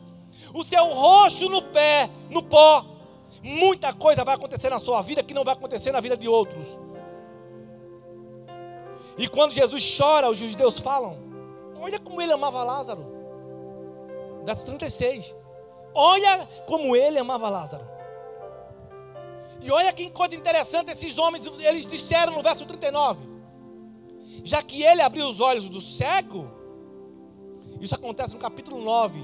o 0.54 0.62
seu 0.62 0.84
rosto 0.84 1.48
no 1.48 1.60
pé, 1.60 2.08
no 2.30 2.40
pó, 2.40 2.84
muita 3.42 3.92
coisa 3.92 4.24
vai 4.24 4.36
acontecer 4.36 4.70
na 4.70 4.78
sua 4.78 5.02
vida 5.02 5.24
que 5.24 5.34
não 5.34 5.42
vai 5.42 5.54
acontecer 5.54 5.90
na 5.90 6.00
vida 6.00 6.16
de 6.16 6.28
outros. 6.28 6.78
E 9.18 9.28
quando 9.28 9.52
Jesus 9.52 9.96
chora, 9.96 10.30
os 10.30 10.38
judeus 10.38 10.80
falam: 10.80 11.18
Olha 11.80 11.98
como 11.98 12.20
ele 12.20 12.32
amava 12.32 12.62
Lázaro. 12.62 13.04
Verso 14.44 14.64
36. 14.64 15.34
Olha 15.94 16.48
como 16.66 16.96
ele 16.96 17.18
amava 17.18 17.48
Lázaro. 17.48 17.84
E 19.60 19.70
olha 19.70 19.92
que 19.92 20.10
coisa 20.10 20.34
interessante, 20.34 20.90
esses 20.90 21.18
homens, 21.18 21.46
eles 21.58 21.86
disseram 21.86 22.32
no 22.32 22.42
verso 22.42 22.66
39. 22.66 23.20
Já 24.42 24.62
que 24.62 24.82
ele 24.82 25.02
abriu 25.02 25.28
os 25.28 25.40
olhos 25.40 25.68
do 25.68 25.80
cego, 25.80 26.50
isso 27.80 27.94
acontece 27.94 28.34
no 28.34 28.40
capítulo 28.40 28.82
9. 28.82 29.20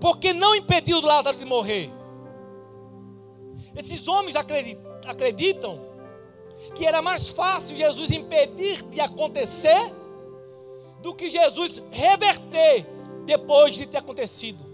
Porque 0.00 0.32
não 0.32 0.54
impediu 0.54 1.00
Lázaro 1.00 1.36
de 1.36 1.44
morrer. 1.44 1.90
Esses 3.74 4.06
homens 4.06 4.36
acreditam 4.36 5.93
que 6.74 6.86
era 6.86 7.00
mais 7.00 7.30
fácil 7.30 7.76
Jesus 7.76 8.10
impedir 8.10 8.82
de 8.82 9.00
acontecer 9.00 9.92
do 11.00 11.14
que 11.14 11.30
Jesus 11.30 11.82
reverter 11.90 12.86
depois 13.24 13.74
de 13.74 13.86
ter 13.86 13.98
acontecido. 13.98 14.64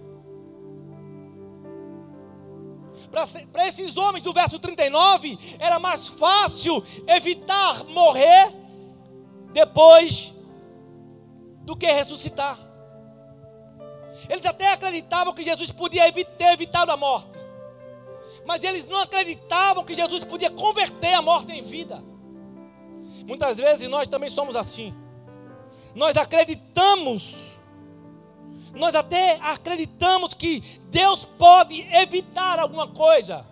Para 3.52 3.66
esses 3.66 3.96
homens 3.96 4.22
do 4.22 4.32
verso 4.32 4.58
39, 4.58 5.38
era 5.58 5.78
mais 5.78 6.06
fácil 6.06 6.82
evitar 7.06 7.84
morrer 7.84 8.52
depois 9.52 10.32
do 11.62 11.76
que 11.76 11.90
ressuscitar. 11.90 12.58
Eles 14.28 14.46
até 14.46 14.72
acreditavam 14.72 15.32
que 15.32 15.42
Jesus 15.42 15.72
podia 15.72 16.12
ter 16.12 16.52
evitado 16.52 16.92
a 16.92 16.96
morte 16.96 17.39
mas 18.50 18.64
eles 18.64 18.84
não 18.84 18.98
acreditavam 18.98 19.84
que 19.84 19.94
Jesus 19.94 20.24
podia 20.24 20.50
converter 20.50 21.14
a 21.14 21.22
morte 21.22 21.52
em 21.52 21.62
vida. 21.62 22.02
Muitas 23.24 23.58
vezes 23.58 23.88
nós 23.88 24.08
também 24.08 24.28
somos 24.28 24.56
assim. 24.56 24.92
Nós 25.94 26.16
acreditamos, 26.16 27.32
nós 28.74 28.92
até 28.96 29.38
acreditamos 29.40 30.34
que 30.34 30.80
Deus 30.90 31.24
pode 31.24 31.80
evitar 31.94 32.58
alguma 32.58 32.88
coisa. 32.88 33.46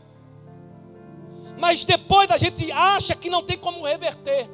Mas 1.56 1.84
depois 1.84 2.28
a 2.32 2.36
gente 2.36 2.68
acha 2.72 3.14
que 3.14 3.30
não 3.30 3.44
tem 3.44 3.56
como 3.56 3.86
reverter. 3.86 4.50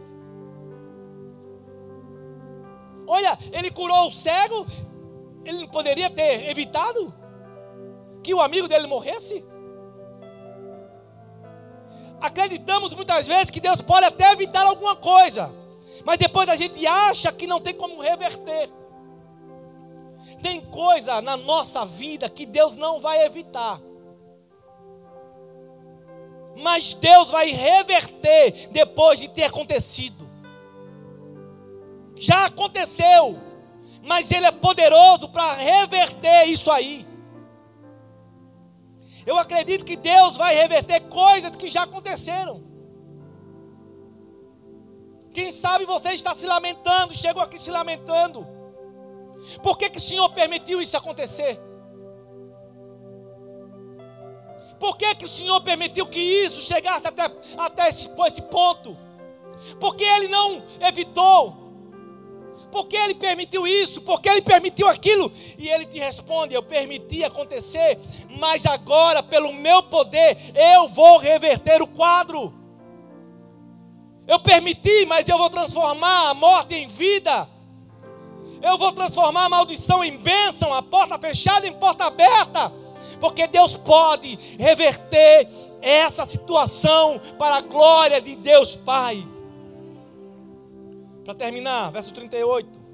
Olha, 3.07 3.39
ele 3.51 3.71
curou 3.71 4.09
o 4.09 4.13
cego, 4.13 4.67
ele 5.43 5.61
não 5.61 5.69
poderia 5.69 6.11
ter 6.11 6.51
evitado 6.51 7.15
que 8.23 8.35
o 8.35 8.43
amigo 8.43 8.69
dele 8.69 8.87
morresse? 8.87 9.54
Acreditamos 12.25 12.95
muitas 12.95 13.27
vezes 13.27 13.51
que 13.51 13.61
Deus 13.61 13.83
pode 13.83 14.07
até 14.07 14.33
evitar 14.33 14.65
alguma 14.65 14.97
coisa, 14.97 15.53
mas 16.07 16.17
depois 16.17 16.49
a 16.49 16.57
gente 16.57 16.87
acha 16.87 17.31
que 17.31 17.47
não 17.47 17.61
tem 17.61 17.75
como 17.75 18.01
reverter. 18.01 18.71
Tem 20.43 20.59
coisa 20.63 21.21
na 21.21 21.37
nossa 21.37 21.85
vida 21.85 22.27
que 22.31 22.47
Deus 22.47 22.75
não 22.77 22.99
vai 22.99 23.27
evitar. 23.27 23.79
Mas 26.57 26.95
Deus 26.95 27.31
vai 27.31 27.51
reverter 27.51 28.69
depois 28.71 29.21
de 29.21 29.29
ter 29.29 29.45
acontecido. 29.45 30.27
Já 32.17 32.47
aconteceu, 32.47 33.39
mas 34.03 34.33
Ele 34.33 34.47
é 34.47 34.51
poderoso 34.51 35.29
para 35.29 35.53
reverter 35.53 36.47
isso 36.47 36.71
aí. 36.71 37.07
Eu 39.27 39.39
acredito 39.39 39.85
que 39.85 39.97
Deus 39.97 40.37
vai 40.37 40.55
reverter 40.55 41.01
coisas 41.09 41.57
que 41.57 41.71
já 41.71 41.85
aconteceram. 41.85 42.63
Quem 45.33 45.51
sabe 45.51 45.85
você 45.85 46.11
está 46.11 46.35
se 46.35 46.47
lamentando, 46.47 47.15
chegou 47.15 47.43
aqui 47.43 47.59
se 47.59 47.71
lamentando. 47.71 48.47
Por 49.63 49.77
que, 49.77 49.91
que 49.91 49.99
o 49.99 50.01
Senhor 50.01 50.31
permitiu 50.31 50.81
isso 50.81 50.97
acontecer? 50.97 51.61
Por 54.79 54.97
que, 54.97 55.15
que 55.15 55.25
o 55.25 55.29
Senhor 55.29 55.61
permitiu 55.63 56.07
que 56.07 56.21
isso 56.21 56.61
chegasse 56.61 57.07
até, 57.07 57.25
até 57.57 57.89
esse, 57.89 58.09
esse 58.27 58.43
ponto? 58.43 58.97
Porque 59.81 60.05
Ele 60.05 60.29
não 60.29 60.63
evitou. 60.81 61.64
Porque 62.75 62.97
Ele 62.97 63.15
permitiu 63.15 63.69
isso? 63.69 64.01
Porque 64.01 64.29
Ele 64.29 64.43
permitiu 64.43 64.89
aquilo? 64.89 65.31
E 65.57 65.69
Ele 65.69 65.87
te 65.87 65.97
responde: 66.01 66.55
Eu 66.55 66.63
permiti 66.63 67.23
acontecer, 67.23 68.01
mas 68.29 68.67
agora, 68.67 69.23
pelo 69.23 69.53
meu 69.53 69.85
poder, 69.85 70.37
eu 70.53 70.89
vou 70.89 71.19
reverter 71.19 71.81
o 71.81 71.87
quadro. 71.87 72.53
Eu 74.27 74.41
permiti, 74.41 75.07
mas 75.07 75.29
eu 75.29 75.39
vou 75.39 75.49
transformar 75.49 76.31
a 76.31 76.35
morte 76.35 76.75
em 76.75 76.89
vida. 76.89 77.49
Eu 78.61 78.77
vou 78.77 78.91
transformar 78.91 79.45
a 79.45 79.49
maldição 79.49 80.03
em 80.03 80.17
bênção, 80.17 80.75
a 80.75 80.83
porta 80.83 81.17
fechada 81.17 81.69
em 81.69 81.73
porta 81.75 82.07
aberta. 82.07 82.73
Porque 83.21 83.47
Deus 83.47 83.77
pode 83.77 84.37
reverter 84.59 85.49
essa 85.81 86.27
situação 86.27 87.21
para 87.39 87.59
a 87.59 87.61
glória 87.61 88.21
de 88.21 88.35
Deus 88.35 88.75
Pai. 88.75 89.25
Para 91.25 91.35
terminar, 91.35 91.91
verso 91.91 92.13
38. 92.13 92.85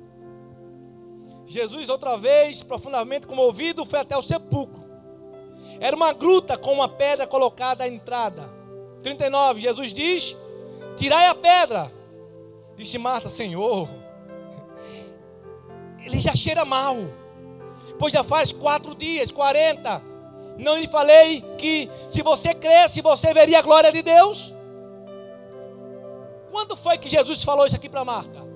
Jesus, 1.47 1.89
outra 1.89 2.17
vez, 2.17 2.63
profundamente 2.63 3.27
comovido, 3.27 3.85
foi 3.85 3.99
até 3.99 4.17
o 4.17 4.23
sepulcro. 4.23 4.89
Era 5.81 5.97
uma 5.97 6.13
gruta 6.13 6.57
com 6.57 6.73
uma 6.73 6.89
pedra 6.89 7.27
colocada 7.27 7.85
à 7.85 7.89
entrada. 7.89 8.49
39, 9.03 9.61
Jesus 9.61 9.93
diz: 9.93 10.37
Tirai 10.97 11.27
a 11.27 11.35
pedra. 11.35 11.91
Disse 12.77 12.99
Marta, 12.99 13.29
Senhor, 13.29 13.89
ele 16.05 16.19
já 16.19 16.35
cheira 16.35 16.65
mal, 16.65 16.97
pois 17.99 18.13
já 18.13 18.23
faz 18.23 18.53
quatro 18.53 18.95
dias, 18.95 19.31
quarenta. 19.31 20.03
Não 20.57 20.77
lhe 20.77 20.87
falei 20.87 21.43
que 21.59 21.91
se 22.09 22.23
você 22.23 22.55
cresce, 22.55 23.03
você 23.03 23.35
veria 23.35 23.59
a 23.59 23.63
glória 23.63 23.91
de 23.91 24.03
Deus? 24.03 24.55
Quando 26.61 26.77
foi 26.77 26.99
que 26.99 27.09
Jesus 27.09 27.43
falou 27.43 27.65
isso 27.65 27.77
aqui 27.77 27.89
para 27.89 28.05
Marta? 28.05 28.47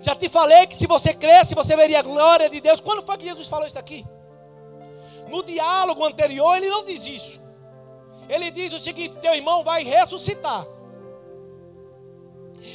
Já 0.00 0.14
te 0.14 0.28
falei 0.28 0.64
que 0.64 0.76
se 0.76 0.86
você 0.86 1.12
cresce, 1.12 1.56
você 1.56 1.74
veria 1.74 1.98
a 1.98 2.02
glória 2.02 2.48
de 2.48 2.60
Deus. 2.60 2.80
Quando 2.80 3.04
foi 3.04 3.18
que 3.18 3.26
Jesus 3.26 3.48
falou 3.48 3.66
isso 3.66 3.78
aqui? 3.80 4.06
No 5.28 5.42
diálogo 5.42 6.04
anterior, 6.04 6.56
ele 6.56 6.70
não 6.70 6.84
diz 6.84 7.04
isso. 7.04 7.42
Ele 8.28 8.48
diz 8.52 8.72
o 8.72 8.78
seguinte: 8.78 9.16
teu 9.16 9.34
irmão 9.34 9.64
vai 9.64 9.82
ressuscitar. 9.82 10.64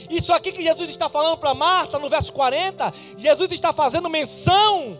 Isso 0.09 0.33
aqui 0.33 0.51
que 0.51 0.61
Jesus 0.61 0.89
está 0.89 1.07
falando 1.07 1.37
para 1.37 1.53
Marta, 1.53 1.97
no 1.97 2.09
verso 2.09 2.33
40, 2.33 2.93
Jesus 3.15 3.49
está 3.53 3.71
fazendo 3.71 4.09
menção 4.09 4.99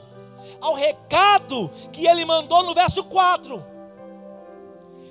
ao 0.61 0.75
recado 0.75 1.69
que 1.91 2.07
ele 2.07 2.23
mandou 2.23 2.63
no 2.63 2.73
verso 2.73 3.03
4. 3.03 3.78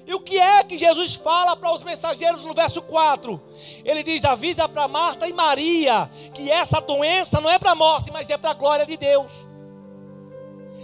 E 0.09 0.15
o 0.15 0.21
que 0.21 0.39
é 0.39 0.65
que 0.65 0.79
Jesus 0.79 1.15
fala 1.15 1.55
para 1.55 1.71
os 1.71 1.85
mensageiros 1.85 2.45
no 2.45 2.55
verso 2.55 2.83
4? 2.83 3.41
Ele 3.85 4.03
diz: 4.03 4.25
avisa 4.25 4.69
para 4.69 4.89
Marta 4.89 5.29
e 5.29 5.33
Maria 5.33 6.11
que 6.35 6.51
essa 6.51 6.81
doença 6.81 7.41
não 7.41 7.51
é 7.51 7.59
para 7.59 7.73
a 7.73 7.77
morte, 7.77 8.11
mas 8.11 8.29
é 8.31 8.37
para 8.37 8.51
a 8.51 8.55
glória 8.55 8.87
de 8.87 8.97
Deus. 8.97 9.47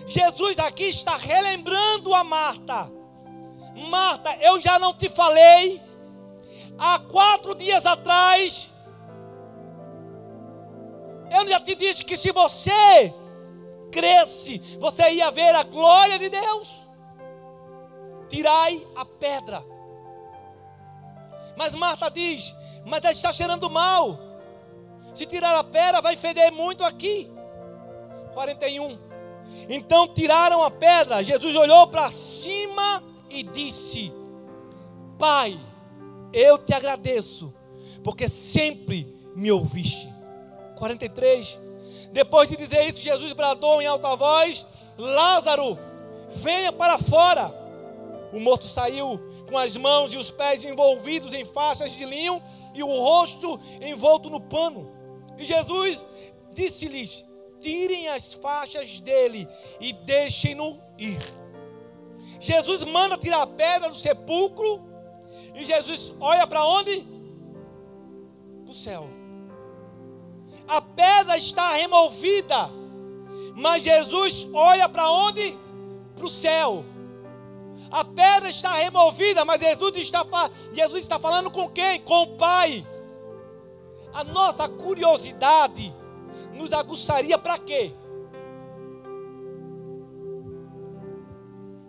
Jesus 0.07 0.59
aqui 0.59 0.85
está 0.85 1.16
relembrando 1.16 2.14
a 2.14 2.22
Marta: 2.22 2.93
Marta, 3.89 4.37
eu 4.43 4.61
já 4.61 4.79
não 4.79 4.93
te 4.93 5.09
falei 5.09 5.81
há 6.79 6.99
quatro 6.99 7.55
dias 7.55 7.87
atrás 7.87 8.75
eu 11.35 11.49
já 11.49 11.61
te 11.61 11.75
disse 11.75 12.05
que 12.05 12.16
se 12.16 12.31
você 12.31 13.12
cresce, 13.91 14.59
você 14.79 15.11
ia 15.11 15.31
ver 15.31 15.55
a 15.55 15.62
glória 15.64 16.18
de 16.18 16.29
Deus. 16.29 16.84
Tirai 18.35 18.85
a 18.97 19.05
pedra. 19.05 19.64
Mas 21.57 21.72
Marta 21.72 22.11
diz: 22.11 22.53
Mas 22.85 23.05
está 23.05 23.32
cheirando 23.32 23.70
mal. 23.70 24.18
Se 25.14 25.24
tirar 25.24 25.57
a 25.57 25.62
pedra, 25.62 26.01
vai 26.01 26.16
feder 26.16 26.51
muito 26.51 26.82
aqui. 26.82 27.32
41. 28.32 28.99
Então 29.68 30.09
tiraram 30.09 30.64
a 30.64 30.70
pedra. 30.70 31.22
Jesus 31.22 31.55
olhou 31.55 31.87
para 31.87 32.11
cima 32.11 33.05
e 33.30 33.45
disse: 33.45 34.12
Pai, 35.16 35.57
eu 36.32 36.59
te 36.59 36.74
agradeço, 36.74 37.55
porque 38.03 38.28
sempre 38.28 39.16
me 39.37 39.53
ouviste. 39.53 40.12
43. 40.76 41.61
Depois 42.11 42.49
de 42.49 42.57
dizer 42.57 42.89
isso, 42.89 42.99
Jesus 42.99 43.32
bradou 43.32 43.80
em 43.80 43.87
alta 43.87 44.16
voz: 44.16 44.66
Lázaro, 44.99 45.78
venha 46.30 46.72
para 46.72 46.99
fora. 46.99 47.62
O 48.35 48.41
morto 48.41 48.66
saiu 48.66 49.18
com 49.49 49.57
as 49.57 49.76
mãos 49.76 50.12
e 50.12 50.18
os 50.18 50.30
pés 50.30 50.64
envolvidos 50.64 51.32
em 51.32 51.45
faixas 51.45 51.93
de 51.93 52.05
linho 52.05 52.43
e 52.74 52.82
o 52.82 52.89
rosto 52.89 53.59
envolto 53.80 54.28
no 54.28 54.41
pano. 54.41 54.91
E 55.39 55.45
Jesus 55.45 56.07
disse-lhes: 56.53 57.26
Tirem 57.61 58.09
as 58.09 58.35
faixas 58.35 59.01
dele 59.01 59.49
e 59.80 59.93
deixem-no 59.93 60.80
ir. 60.99 61.18
Jesus 62.41 62.85
manda 62.85 63.16
tirar 63.16 63.43
a 63.43 63.47
pedra 63.47 63.89
do 63.89 63.95
sepulcro 63.95 64.82
e 65.55 65.64
Jesus 65.64 66.12
olha 66.20 66.47
para 66.47 66.64
onde? 66.66 67.07
Para 68.64 68.72
o 68.72 68.74
céu 68.74 69.09
a 70.66 70.80
pedra 70.80 71.37
está 71.37 71.72
removida. 71.74 72.70
Mas 73.55 73.85
Jesus 73.85 74.49
olha 74.53 74.89
para 74.89 75.11
onde? 75.11 75.57
Para 76.16 76.26
o 76.26 76.30
céu. 76.30 76.85
A 77.95 78.05
pedra 78.05 78.49
está 78.49 78.75
removida, 78.75 79.45
mas 79.45 79.61
Jesus 79.61 79.97
está, 79.99 80.27
Jesus 80.73 81.03
está 81.03 81.17
falando 81.17 81.49
com 81.49 81.69
quem? 81.69 82.01
Com 82.01 82.25
o 82.25 82.37
Pai. 82.37 82.85
A 84.13 84.25
nossa 84.25 84.69
curiosidade 84.69 85.95
nos 86.55 86.73
aguçaria 86.73 87.39
para 87.39 87.57
quê? 87.57 87.93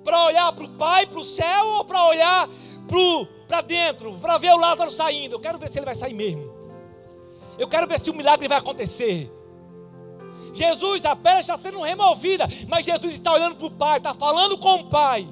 Para 0.04 0.26
olhar 0.26 0.54
para 0.54 0.66
o 0.66 0.70
Pai, 0.78 1.08
para 1.08 1.20
o 1.20 1.24
céu, 1.24 1.66
ou 1.78 1.86
para 1.86 2.04
olhar 2.04 2.50
para 3.48 3.62
dentro, 3.62 4.14
para 4.20 4.38
ver 4.38 4.54
o 4.54 4.60
Lázaro 4.60 4.92
saindo? 4.92 5.34
Eu 5.34 5.40
quero 5.40 5.58
ver 5.58 5.72
se 5.72 5.80
ele 5.80 5.88
vai 5.88 5.96
sair 5.96 6.14
mesmo. 6.14 6.54
Eu 7.58 7.68
quero 7.68 7.88
ver 7.88 8.00
se 8.00 8.12
o 8.12 8.14
milagre 8.14 8.48
vai 8.48 8.60
acontecer. 8.60 9.32
Jesus, 10.54 11.04
a 11.04 11.16
pedra 11.16 11.40
está 11.40 11.58
sendo 11.58 11.82
removida, 11.82 12.48
mas 12.68 12.86
Jesus 12.86 13.12
está 13.12 13.34
olhando 13.34 13.56
para 13.56 13.66
o 13.66 13.72
Pai, 13.72 13.98
está 13.98 14.14
falando 14.14 14.56
com 14.60 14.82
o 14.82 14.86
Pai. 14.88 15.28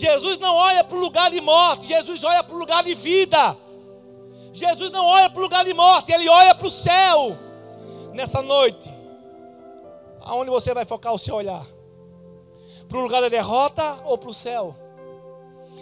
Jesus 0.00 0.38
não 0.38 0.56
olha 0.56 0.82
para 0.82 0.96
o 0.96 1.00
lugar 1.00 1.30
de 1.30 1.42
morte, 1.42 1.88
Jesus 1.88 2.24
olha 2.24 2.42
para 2.42 2.56
o 2.56 2.58
lugar 2.58 2.82
de 2.82 2.94
vida. 2.94 3.54
Jesus 4.50 4.90
não 4.90 5.04
olha 5.04 5.28
para 5.28 5.38
o 5.38 5.42
lugar 5.42 5.62
de 5.62 5.74
morte, 5.74 6.10
ele 6.10 6.26
olha 6.26 6.54
para 6.54 6.66
o 6.66 6.70
céu. 6.70 7.36
Nessa 8.14 8.40
noite, 8.40 8.90
aonde 10.22 10.50
você 10.50 10.72
vai 10.72 10.86
focar 10.86 11.12
o 11.12 11.18
seu 11.18 11.34
olhar? 11.34 11.66
Para 12.88 12.98
o 12.98 13.02
lugar 13.02 13.20
da 13.20 13.28
derrota 13.28 14.00
ou 14.06 14.16
para 14.16 14.30
o 14.30 14.34
céu? 14.34 14.74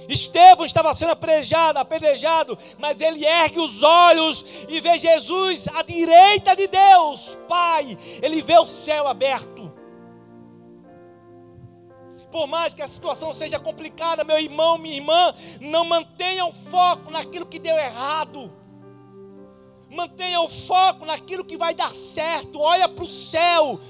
Estevão 0.09 0.64
estava 0.64 0.93
sendo 0.95 1.12
apedrejado, 1.12 1.79
apedrejado, 1.79 2.59
mas 2.77 3.01
ele 3.01 3.25
ergue 3.25 3.61
os 3.61 3.85
olhos 3.85 4.45
e 4.69 4.81
vê 4.81 4.99
Jesus 4.99 5.69
à 5.69 5.83
direita 5.83 6.57
de 6.57 6.66
Deus, 6.66 7.39
Pai. 7.47 7.97
Ele 8.21 8.43
vê 8.43 8.59
o 8.59 8.66
céu 8.66 9.07
aberto. 9.07 9.57
Por 12.31 12.47
mais 12.47 12.74
que 12.74 12.83
a 12.83 12.89
situação 12.89 13.33
seja 13.33 13.59
complicada, 13.59 14.22
meu 14.22 14.39
irmão, 14.39 14.76
minha 14.76 14.97
irmã, 14.97 15.35
não 15.61 15.85
mantenha 15.85 16.45
o 16.45 16.53
foco 16.53 17.11
naquilo 17.11 17.47
que 17.47 17.59
deu 17.59 17.76
errado. 17.76 18.53
Mantenha 19.91 20.41
o 20.43 20.49
foco 20.49 21.07
naquilo 21.07 21.45
que 21.45 21.57
vai 21.57 21.74
dar 21.74 21.95
certo. 21.95 22.61
Olha 22.61 22.89
para 22.89 23.05
o 23.05 23.09
céu. 23.09 23.81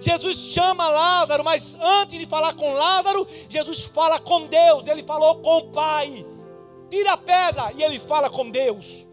Jesus 0.00 0.36
chama 0.36 0.88
Lázaro, 0.88 1.44
mas 1.44 1.76
antes 1.80 2.18
de 2.18 2.26
falar 2.26 2.54
com 2.54 2.72
Lázaro, 2.72 3.26
Jesus 3.48 3.84
fala 3.84 4.18
com 4.18 4.46
Deus. 4.46 4.88
Ele 4.88 5.02
falou 5.02 5.36
com 5.36 5.58
o 5.58 5.70
Pai. 5.70 6.26
Tira 6.88 7.12
a 7.12 7.16
pedra 7.16 7.72
e 7.76 7.84
ele 7.84 8.00
fala 8.00 8.28
com 8.28 8.50
Deus. 8.50 9.06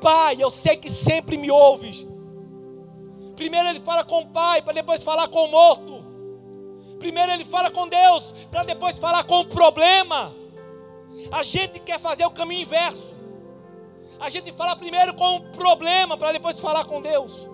Pai, 0.00 0.36
eu 0.40 0.50
sei 0.50 0.76
que 0.76 0.90
sempre 0.90 1.36
me 1.36 1.50
ouves. 1.50 2.08
Primeiro 3.36 3.68
ele 3.68 3.80
fala 3.80 4.04
com 4.04 4.22
o 4.22 4.26
Pai, 4.26 4.62
para 4.62 4.72
depois 4.72 5.02
falar 5.02 5.28
com 5.28 5.44
o 5.44 5.50
morto. 5.50 6.03
Primeiro 7.04 7.32
ele 7.32 7.44
fala 7.44 7.70
com 7.70 7.86
Deus, 7.86 8.32
para 8.50 8.62
depois 8.62 8.98
falar 8.98 9.24
com 9.24 9.40
o 9.40 9.44
problema. 9.44 10.34
A 11.30 11.42
gente 11.42 11.78
quer 11.78 12.00
fazer 12.00 12.24
o 12.24 12.30
caminho 12.30 12.62
inverso. 12.62 13.12
A 14.18 14.30
gente 14.30 14.50
fala 14.52 14.74
primeiro 14.74 15.12
com 15.12 15.36
o 15.36 15.40
problema, 15.50 16.16
para 16.16 16.32
depois 16.32 16.58
falar 16.58 16.86
com 16.86 17.02
Deus. 17.02 17.46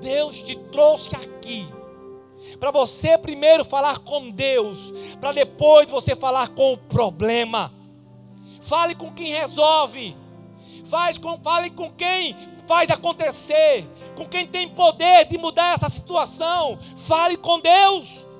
Deus 0.00 0.40
te 0.40 0.56
trouxe 0.56 1.14
aqui 1.14 1.68
para 2.58 2.70
você 2.70 3.18
primeiro 3.18 3.62
falar 3.62 3.98
com 3.98 4.30
Deus, 4.30 4.90
para 5.20 5.32
depois 5.32 5.90
você 5.90 6.16
falar 6.16 6.48
com 6.48 6.72
o 6.72 6.78
problema. 6.78 7.70
Fale 8.62 8.94
com 8.94 9.10
quem 9.10 9.34
resolve. 9.34 10.16
Faz 10.86 11.18
com, 11.18 11.36
fale 11.42 11.68
com 11.68 11.90
quem 11.90 12.34
faz 12.66 12.88
acontecer. 12.88 13.86
Com 14.16 14.24
quem 14.24 14.46
tem 14.46 14.66
poder 14.66 15.26
de 15.26 15.36
mudar 15.36 15.74
essa 15.74 15.90
situação. 15.90 16.78
Fale 16.96 17.36
com 17.36 17.60
Deus. 17.60 18.31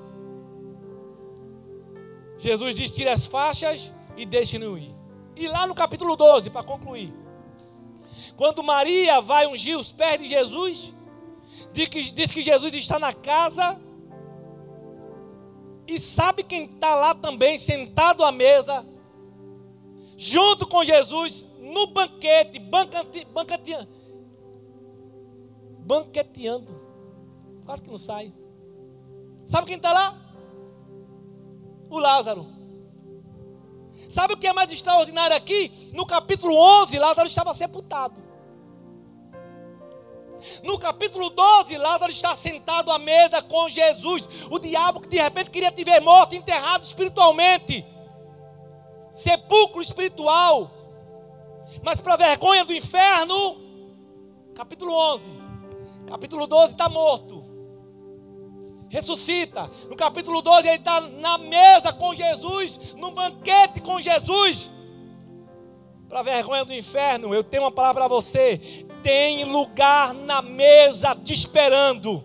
Jesus 2.47 2.75
diz: 2.75 2.91
tire 2.91 3.09
as 3.09 3.25
faixas 3.25 3.93
e 4.17 4.25
deixe-no 4.25 4.77
ir. 4.77 4.93
E 5.35 5.47
lá 5.47 5.65
no 5.65 5.73
capítulo 5.73 6.15
12, 6.15 6.49
para 6.49 6.63
concluir. 6.63 7.13
Quando 8.35 8.63
Maria 8.63 9.21
vai 9.21 9.47
ungir 9.47 9.77
os 9.77 9.91
pés 9.91 10.19
de 10.19 10.27
Jesus, 10.27 10.93
diz 11.71 11.89
que, 11.89 12.01
diz 12.11 12.31
que 12.31 12.43
Jesus 12.43 12.73
está 12.73 12.99
na 12.99 13.13
casa. 13.13 13.79
E 15.87 15.99
sabe 15.99 16.43
quem 16.43 16.65
está 16.65 16.95
lá 16.95 17.13
também, 17.13 17.57
sentado 17.57 18.23
à 18.23 18.31
mesa, 18.31 18.85
junto 20.15 20.67
com 20.67 20.83
Jesus, 20.83 21.45
no 21.59 21.87
banquete, 21.87 22.59
banqueteando. 22.59 23.87
Banqueteando. 25.79 26.81
Quase 27.65 27.81
que 27.81 27.89
não 27.89 27.97
sai. 27.97 28.33
Sabe 29.45 29.67
quem 29.67 29.75
está 29.75 29.91
lá? 29.91 30.22
O 31.93 31.99
Lázaro. 31.99 32.47
Sabe 34.09 34.33
o 34.33 34.37
que 34.37 34.47
é 34.47 34.51
mais 34.51 34.71
extraordinário 34.71 35.35
aqui? 35.35 35.91
No 35.93 36.07
capítulo 36.07 36.55
11, 36.55 36.97
Lázaro 36.97 37.27
estava 37.27 37.53
sepultado. 37.53 38.19
No 40.63 40.79
capítulo 40.79 41.29
12, 41.29 41.77
Lázaro 41.77 42.11
está 42.11 42.35
sentado 42.35 42.89
à 42.89 42.97
mesa 42.97 43.43
com 43.43 43.69
Jesus. 43.69 44.27
O 44.49 44.57
diabo 44.57 45.01
que 45.01 45.07
de 45.07 45.21
repente 45.21 45.51
queria 45.51 45.71
te 45.71 45.83
ver 45.83 46.01
morto, 46.01 46.33
enterrado 46.33 46.81
espiritualmente. 46.81 47.85
Sepulcro 49.11 49.79
espiritual. 49.79 50.71
Mas 51.83 52.01
para 52.01 52.15
vergonha 52.15 52.65
do 52.65 52.73
inferno, 52.73 53.61
capítulo 54.55 54.93
11. 54.95 55.23
Capítulo 56.07 56.47
12 56.47 56.71
está 56.71 56.89
morto. 56.89 57.42
Ressuscita. 58.93 59.71
No 59.89 59.95
capítulo 59.95 60.39
12 60.43 60.67
ele 60.67 60.77
está 60.77 61.01
na 61.01 61.39
mesa 61.39 61.91
com 61.91 62.13
Jesus, 62.13 62.79
no 62.95 63.09
banquete 63.09 63.81
com 63.81 63.99
Jesus. 63.99 64.71
Para 66.07 66.21
vergonha 66.21 66.63
do 66.63 66.71
inferno, 66.71 67.33
eu 67.33 67.43
tenho 67.43 67.63
uma 67.63 67.71
palavra 67.71 68.01
para 68.01 68.07
você. 68.07 68.85
Tem 69.01 69.45
lugar 69.45 70.13
na 70.13 70.43
mesa 70.43 71.15
te 71.15 71.33
esperando. 71.33 72.23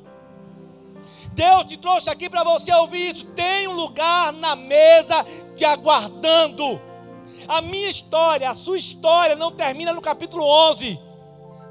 Deus 1.32 1.64
te 1.64 1.78
trouxe 1.78 2.10
aqui 2.10 2.28
para 2.28 2.44
você 2.44 2.70
ouvir 2.74 3.14
isso. 3.14 3.24
Tem 3.28 3.66
um 3.66 3.72
lugar 3.72 4.30
na 4.34 4.54
mesa 4.54 5.24
te 5.56 5.64
aguardando. 5.64 6.78
A 7.48 7.62
minha 7.62 7.88
história, 7.88 8.50
a 8.50 8.52
sua 8.52 8.76
história 8.76 9.34
não 9.36 9.50
termina 9.50 9.94
no 9.94 10.02
capítulo 10.02 10.44
11. 10.44 11.00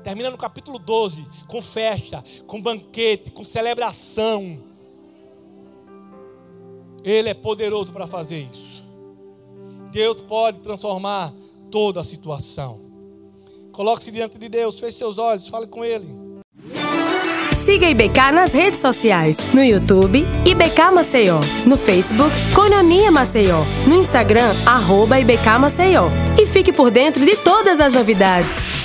Termina 0.04 0.32
no 0.32 0.38
capítulo 0.38 0.80
12, 0.80 1.24
com 1.48 1.62
festa, 1.62 2.24
com 2.48 2.60
banquete, 2.60 3.30
com 3.30 3.44
celebração. 3.44 4.67
Ele 7.08 7.30
é 7.30 7.34
poderoso 7.34 7.94
para 7.94 8.06
fazer 8.06 8.50
isso. 8.52 8.84
Deus 9.94 10.20
pode 10.20 10.60
transformar 10.60 11.34
toda 11.72 12.02
a 12.02 12.04
situação. 12.04 12.82
Coloque-se 13.72 14.12
diante 14.12 14.38
de 14.38 14.50
Deus, 14.50 14.78
feche 14.78 14.98
seus 14.98 15.18
olhos, 15.18 15.48
fale 15.48 15.68
com 15.68 15.86
Ele. 15.86 16.06
Siga 17.64 17.90
IBK 17.90 18.32
nas 18.34 18.52
redes 18.52 18.82
sociais, 18.82 19.38
no 19.54 19.64
YouTube, 19.64 20.26
IBK 20.46 20.92
Maceió, 20.94 21.40
no 21.66 21.78
Facebook, 21.78 22.36
Cononia 22.54 23.10
Maceió, 23.10 23.64
no 23.88 23.96
Instagram, 24.02 24.54
arroba 24.66 25.18
IBK 25.18 25.60
Maceió. 25.60 26.10
E 26.38 26.46
fique 26.46 26.74
por 26.74 26.92
dentro 26.92 27.26
de 27.26 27.38
todas 27.38 27.80
as 27.80 27.94
novidades. 27.94 28.77